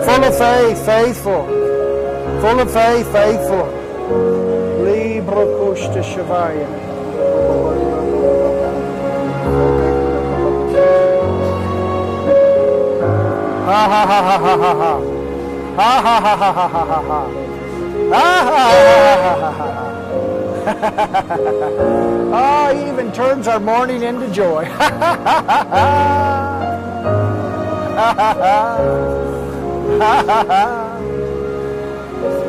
[0.06, 1.46] full of faith, faithful,
[2.42, 3.82] full of faith, faithful.
[4.84, 6.68] Libro Kushta Shavaya.
[13.66, 14.94] Ha ha ha ha ha ha ha.
[15.76, 17.22] Ha ha ha ha ha ha ha ha.
[18.12, 19.80] Ha ha ha ha ha ha.
[22.38, 24.66] Oh, he even turns our mourning into joy.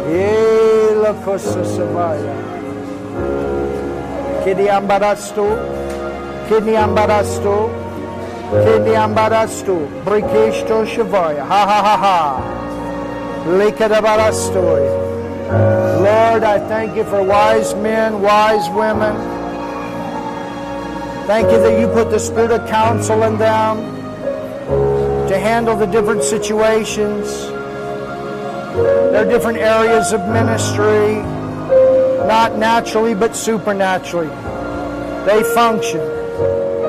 [0.09, 2.37] Ela cosa samaya.
[4.45, 5.47] Kini ambarasto.
[6.49, 7.71] Kini ambarasto.
[8.51, 9.87] Kini ambarasto.
[10.05, 11.45] Brikesto shavaya.
[11.47, 12.19] Ha ha ha ha.
[13.47, 15.05] Likadabarastoy.
[16.03, 19.15] Lord, I thank you for wise men, wise women,
[21.27, 23.79] Thank you that you put the spirit of counsel in them
[25.27, 27.49] to handle the different situations.
[28.71, 31.17] There are different areas of ministry,
[32.29, 34.29] not naturally but supernaturally.
[35.27, 35.99] They function.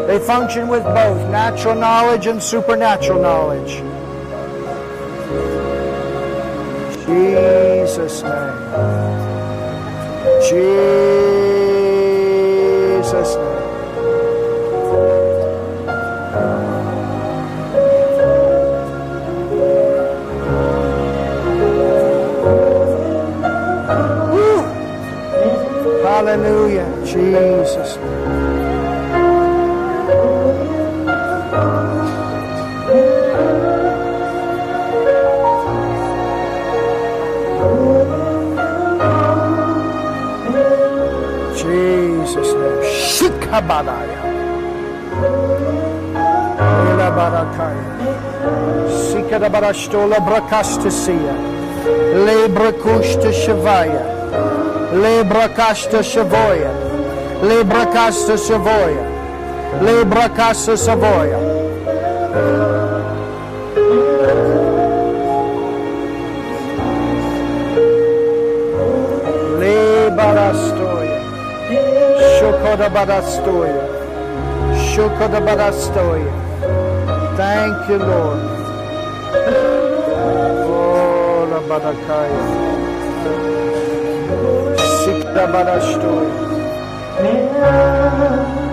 [0.08, 3.84] They function with both natural knowledge and supernatural knowledge.
[7.06, 8.54] Jesus' name.
[11.68, 13.58] Jesus' name.
[26.04, 26.90] Hallelujah.
[27.06, 27.74] Jesus.
[27.76, 28.27] Jesus'
[43.48, 44.20] Shikabadaya.
[46.92, 47.88] Elabarakaya.
[49.08, 51.36] Sikadabarashtola brakastasia.
[52.26, 54.04] Lebrakushta shavaya.
[54.94, 56.72] Lebrakashta shavoya.
[57.42, 59.04] Lebrakasta shavoya.
[59.82, 61.57] Lebrakasta savoya.
[72.78, 73.82] Shokoda barastoya.
[74.94, 76.34] Shokoda barastoya.
[77.36, 78.40] Thank you, Lord.
[80.62, 82.44] Oh, la badakaya.
[85.02, 86.34] Sikda barastoya.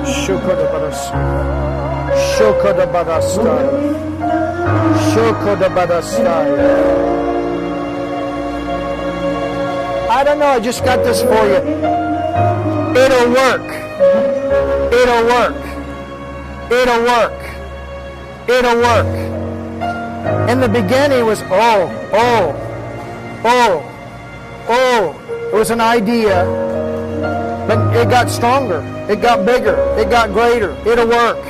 [0.05, 1.65] Shokoda barastoya.
[2.37, 3.71] Shokoda barastaya.
[5.15, 6.57] Shokoda barastaya.
[10.11, 11.63] I don't know, I just got this for you.
[12.97, 13.74] It'll work.
[15.05, 15.61] It'll work.
[16.73, 17.37] It'll work.
[18.49, 19.13] It'll work.
[20.49, 22.55] In the beginning, was oh, oh,
[23.45, 23.83] oh,
[24.67, 25.15] oh.
[25.53, 26.47] It was an idea,
[27.69, 28.81] but it got stronger.
[29.07, 29.77] It got bigger.
[29.99, 30.73] It got greater.
[30.89, 31.45] It'll work.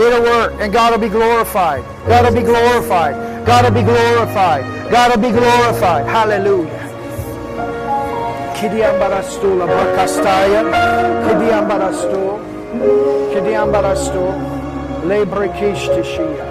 [0.00, 0.54] It'll work.
[0.58, 1.84] And God will be glorified.
[2.08, 3.14] God will be glorified.
[3.46, 4.64] God will be glorified.
[4.90, 6.06] God will be glorified.
[6.06, 6.86] Hallelujah.
[8.56, 9.60] Kidiambarastu
[12.80, 13.32] la brakastaya.
[13.32, 14.20] Kidiambarastu.
[14.22, 14.24] Kidiambarastu.
[15.08, 16.44] Lebrekishtishia.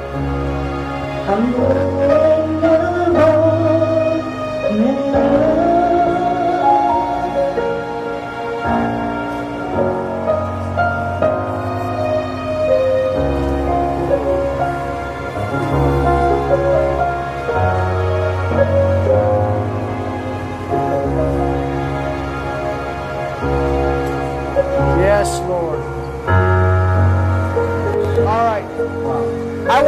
[4.77, 5.44] Yes,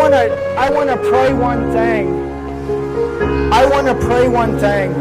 [0.09, 2.13] want to I want to pray one thing.
[3.51, 4.93] I want to pray one thing.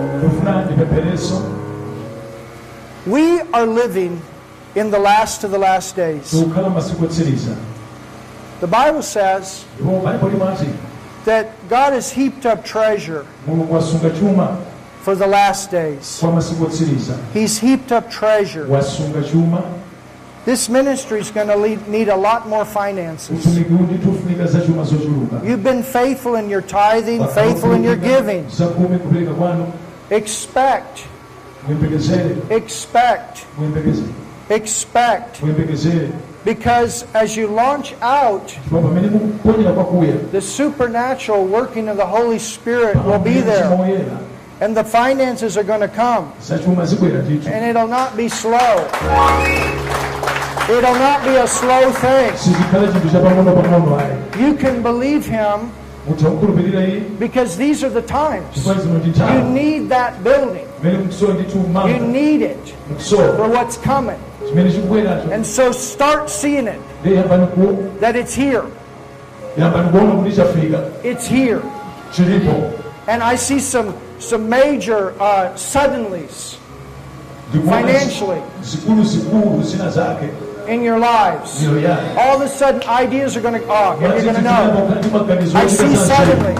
[3.07, 4.21] We are living
[4.75, 6.33] in the last of the last days.
[8.61, 9.65] The Bible says
[11.25, 13.27] that God has heaped up treasure
[15.03, 16.19] for the last days.
[17.33, 18.67] He's heaped up treasure.
[20.47, 23.39] This ministry is going to need a lot more finances.
[23.47, 27.97] utumiki undi tufunika za chuma zochuluka You've been faithful in your tithing, faithful in your
[27.97, 28.45] giving.
[28.51, 29.73] zakumi kupereka kwanu
[30.11, 31.01] Expect,
[32.51, 33.45] expect,
[34.51, 35.43] expect.
[36.45, 42.39] Because as you launch out, chifukwa pamene mukuponyera kwakuya the supernatural working of the Holy
[42.39, 43.67] Spirit will be there.
[44.61, 46.31] And the finances are going to come.
[46.41, 48.87] za chuma zibwera ndithu And it'll not be slow.
[50.69, 52.35] It'll not be a slow thing.
[54.41, 55.71] You can believe Him
[57.19, 58.67] because these are the times.
[58.67, 60.67] You need that building.
[60.83, 62.75] You need it
[63.37, 64.21] for what's coming.
[65.33, 66.81] And so start seeing it
[68.01, 68.67] that it's here.
[71.05, 71.63] It's here.
[73.09, 76.59] And I see some some major uh, suddenlies
[77.65, 78.43] Financially.
[80.67, 81.67] Zikulu zikulu zina zake in your lives.
[82.19, 85.01] All of a sudden, ideas are going to, oh, and you're going to know.
[85.55, 86.55] I see suddenly.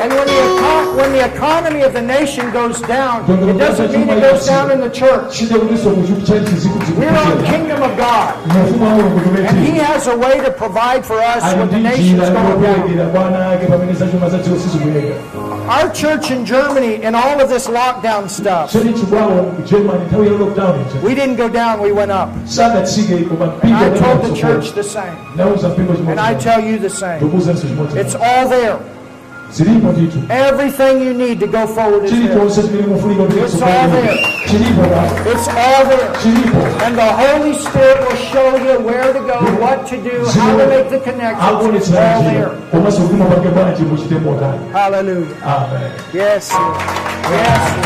[0.00, 4.20] And when the, when the economy of the nation goes down, it doesn't mean it
[4.20, 5.38] goes down in the church.
[5.40, 8.34] kide kuliso kuchali chiziku We're on kingdom of God.
[8.46, 12.30] mufumo wa mulungu And He has a way to provide for us when the nation's
[12.30, 12.62] going down.
[12.62, 15.14] yokulegera bwana ake pamene zachuma za dziko sizikuyenda
[15.68, 20.26] Our church in Germany and all of this lockdown stuff, choni chibwawo ku germany nthawi
[20.26, 22.28] ya lockdown ija we didn't go down, we went up.
[22.58, 25.16] And I told the church the same.
[26.08, 27.20] And I tell you the same.
[27.96, 28.80] It's all there.
[30.28, 32.20] Everything you need to go forward is there.
[32.20, 34.14] chilichonse chimene mufunika kuti It's all there.
[35.32, 36.12] It's all there.
[36.84, 40.66] And the Holy Spirit will show you where to go, what to do, how to
[40.66, 41.76] make the connections.
[41.76, 42.50] It's all there.
[42.70, 45.36] komanso kuti mupange bwanji muchite motani Hallelujah.
[45.42, 46.76] amen Yes, Lord.
[47.30, 47.78] Yes,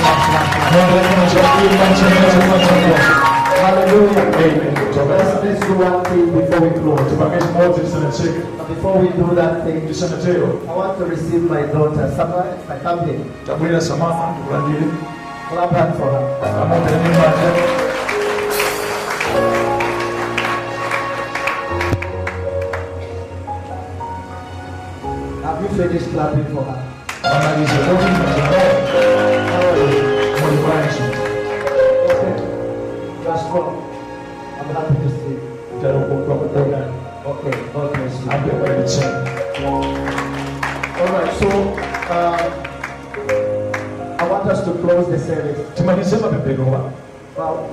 [3.63, 4.27] Hallelujah.
[4.43, 4.75] Amen.
[5.09, 7.07] Let's, let's do one thing before we close.
[7.13, 12.11] Chimodzi tisanacheke But before we do that thing, tisanatero I want to receive my daughter.
[12.17, 13.25] Somewhere, I come here.
[13.47, 14.87] tabwera samama ndikulandire
[15.49, 16.25] Clap hand for her.
[16.63, 17.53] amotene manja
[25.45, 26.89] Have you finished clapping for her?
[27.25, 29.12] amalize koti muli
[33.29, 33.39] Are.
[34.59, 35.41] I'm happy to see you.
[35.83, 36.93] talokotwa kukonani
[37.27, 37.53] Okay.
[37.75, 38.33] God bless you.
[38.33, 39.29] ambe kwalitsani
[41.01, 41.33] All right.
[41.39, 41.49] So,
[42.11, 42.39] uh,
[44.19, 45.61] I want us to close the service.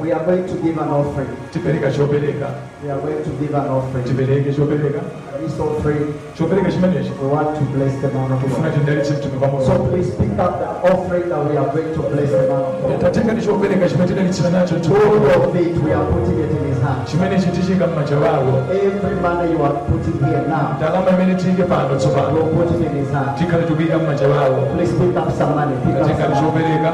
[0.01, 1.29] We are going to give an offering.
[1.51, 2.49] tipereka chopereka
[2.83, 4.05] We are going to give an offering.
[4.05, 5.01] tipereke chopereka
[5.39, 9.63] This offering, chopereka chimenechi we want to bless the man of God.
[9.65, 12.81] So please pick up the offering that we are going to bless the man of
[12.81, 12.99] God.
[13.01, 16.79] tatenga ndi chopereka chimene tidalitsira nacho All of it, we are putting it in his
[16.83, 17.07] hand.
[17.07, 21.95] chimenechi tichika m'manja wawo Every money you are putting here now, ndalama imene tiyike pano
[21.95, 23.37] tsopano we'll put it in his hand.
[23.37, 25.75] tikhale tikuyika m'manja wawo Please pick up some money.
[25.85, 26.41] Pick up tatenga some money.
[26.45, 26.91] chopereka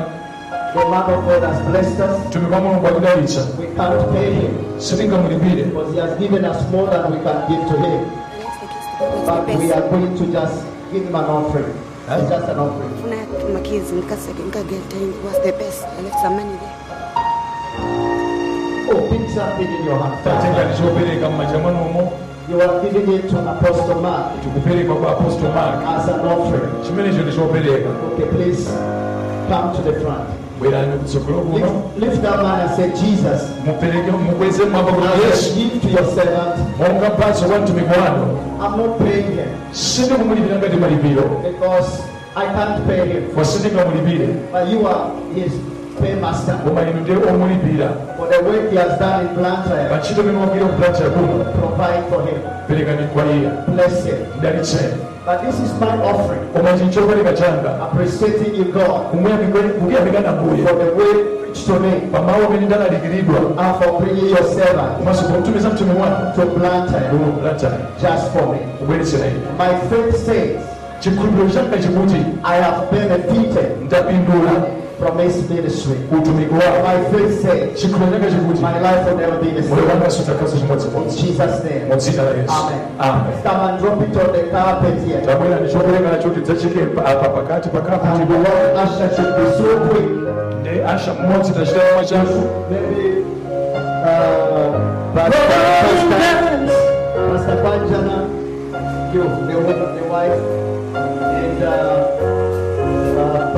[0.75, 2.27] The man of God has blessed us.
[2.27, 6.87] mtume kwa mulungu akudalitsa We can't pay him sitingamulipire because he has given us more
[6.91, 7.99] than we can give to him.
[9.25, 10.55] But we are going to just
[10.91, 11.73] give him an offering.
[12.07, 12.91] It's just an offering.
[13.03, 15.83] When I had my kids in Kasek in Kageta, it was the best.
[15.85, 16.75] I left some money there.
[18.91, 20.23] Oh, pick something in your hand.
[20.23, 22.11] tatenga ndi chopereka m'manja mwanomo
[22.49, 26.83] You are giving it to Apostle Mark tikupereka kwa apostle mark as an offering.
[26.87, 28.69] chimenecho ndi chopereka Okay, please
[29.49, 30.29] come to the front.
[30.59, 31.69] bwerani kusobola okuno
[33.65, 35.51] mupeleke mugwezemu ababula yesu
[36.79, 38.25] monga paso wantu mikwano
[39.71, 41.23] sindi kumulibira nga temalibiro
[43.37, 44.27] wasindi nga mulibire
[46.67, 47.89] omayinudde omulibira
[49.91, 51.45] machito bimwogera okuplanta kuno
[51.75, 52.39] Provide for him.
[52.67, 54.15] perekani kwa iye Bless him.
[54.39, 54.93] mdalitseni
[55.25, 56.41] But this is my offering.
[56.53, 61.91] koma ichi chopereka changa Appreciating you, God, kukuyamikana mbuye for the way preached to me.
[62.11, 64.97] Pamawu amene ndalalikiridwa and for bringing your servant.
[64.97, 68.57] Komanso kumtumiza mtume wanu to Blantyre kuno kuplanchani just for me.
[68.79, 70.57] kubweretsera ine My faith says
[70.99, 72.19] chikhulupiriro changa chikuti.
[72.43, 74.51] I have benefited ndapindula
[74.99, 75.95] from his ministry.
[76.17, 77.41] utumiki wawo My faith
[77.75, 79.79] chikhulupiriro changa chikuti my life will never be the same.
[81.03, 81.85] In Jesus' name.
[81.89, 82.79] mu dzina la yesu Amen.
[82.99, 85.21] amen Come and drop it on the carpet here.
[85.25, 90.09] tabwera ndichopereka nacho tidzachike apa pakati And the one usher should be so quick.
[90.61, 92.41] ndi asha mmodzi tachita chomwe chafu
[92.71, 93.25] Maybe
[94.05, 94.71] uh,
[95.15, 96.19] Pastor, Pastor,
[97.31, 98.17] Pastor Panjana,
[99.13, 99.55] you, the,
[99.95, 100.41] the wife,
[100.95, 102.64] and uh,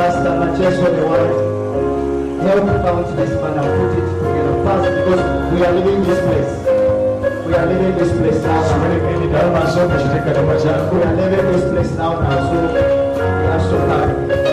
[0.08, 5.66] Pastor Macheso, the wife, help count this man and put it together fast because we
[5.66, 7.46] are leaving this place.
[7.46, 8.64] We are leaving this place now.
[8.70, 13.70] chimenekeni ndalamaso kachiteka chomwe chafu We are leaving this place now now, so we have
[13.70, 14.47] to hurry.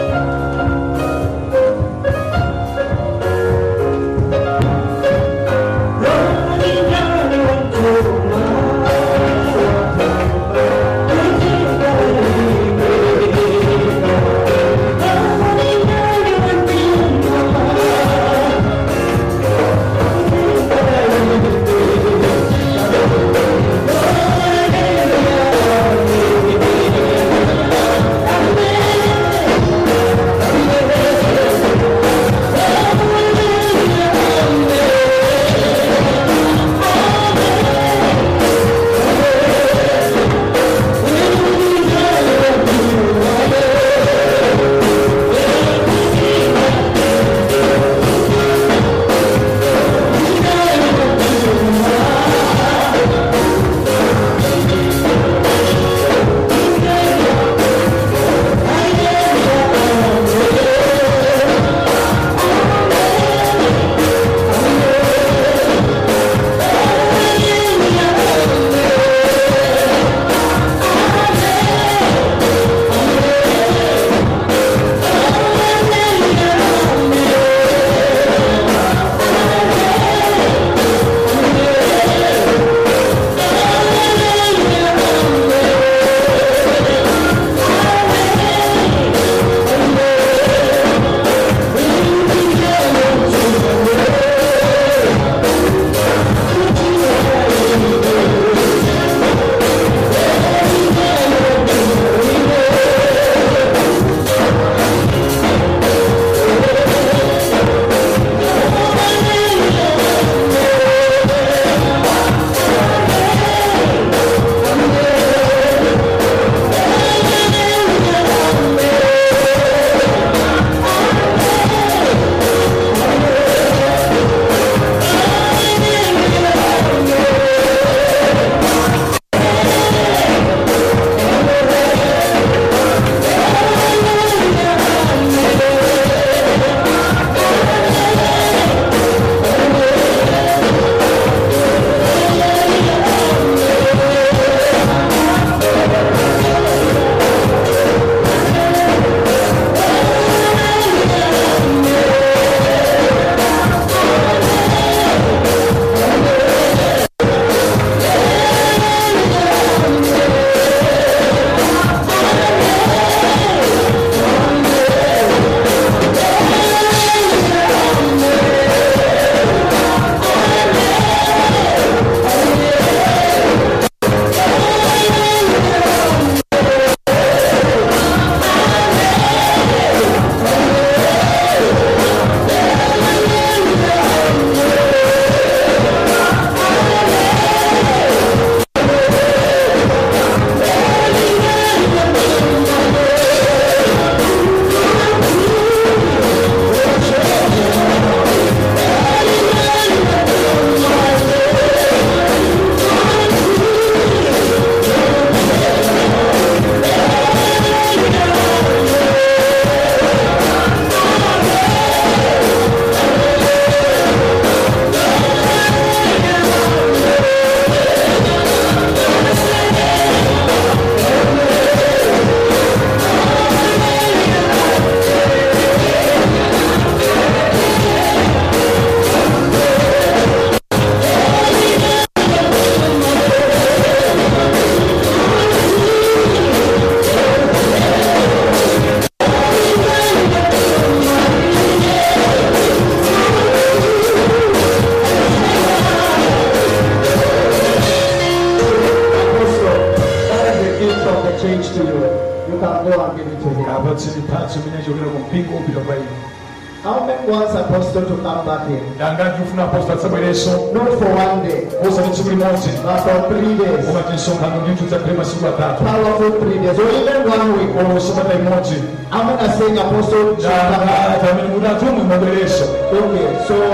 [264.65, 267.71] Tinsonkhano ndintudzakhale masiku atatu Powerful three days, or even one week.
[267.81, 268.75] olo sabata imodzi
[269.13, 271.21] I'm not saying apostle should come back.
[271.23, 272.65] tamene mutatu mwe mabwereso
[272.95, 273.74] Okay, so we'll make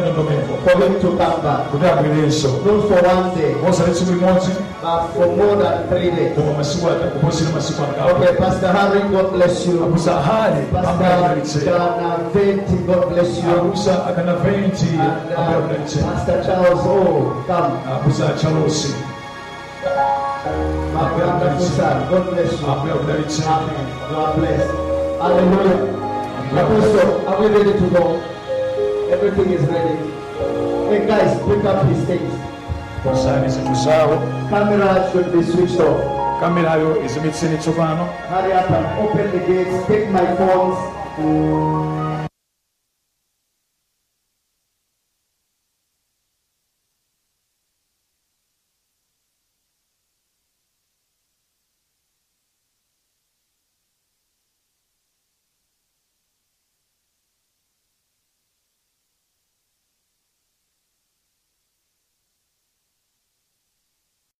[0.00, 1.72] ndondomeko for him to come back.
[1.74, 4.52] Not for one day, osali tsiku limodzi
[4.82, 6.34] but for more than three days.
[6.36, 9.84] koma masiku atatu kuposera masiku angapo Okay, Pastor Harry, God bless you.
[9.84, 10.12] abusa
[10.72, 13.50] Pastor ambayabudalitse Ghana Venti, God bless you.
[13.50, 17.72] abusa akana 20 And uh, Pastor Charles, oh, come.
[17.92, 18.94] abusa chalosi
[20.94, 23.46] My God bless you.
[23.46, 23.86] Amen.
[24.10, 24.70] You are blessed.
[25.20, 25.80] Hallelujah.
[26.48, 28.37] Apostle, are we ready to go?
[29.10, 29.96] Everything is ready.
[30.90, 32.32] Hey guys, pick up his things.
[34.50, 36.18] Camera should be switched off.
[36.40, 39.86] kamerayo izimitseni tsopano Hurry up and open the gates.
[39.86, 42.07] Take my phones.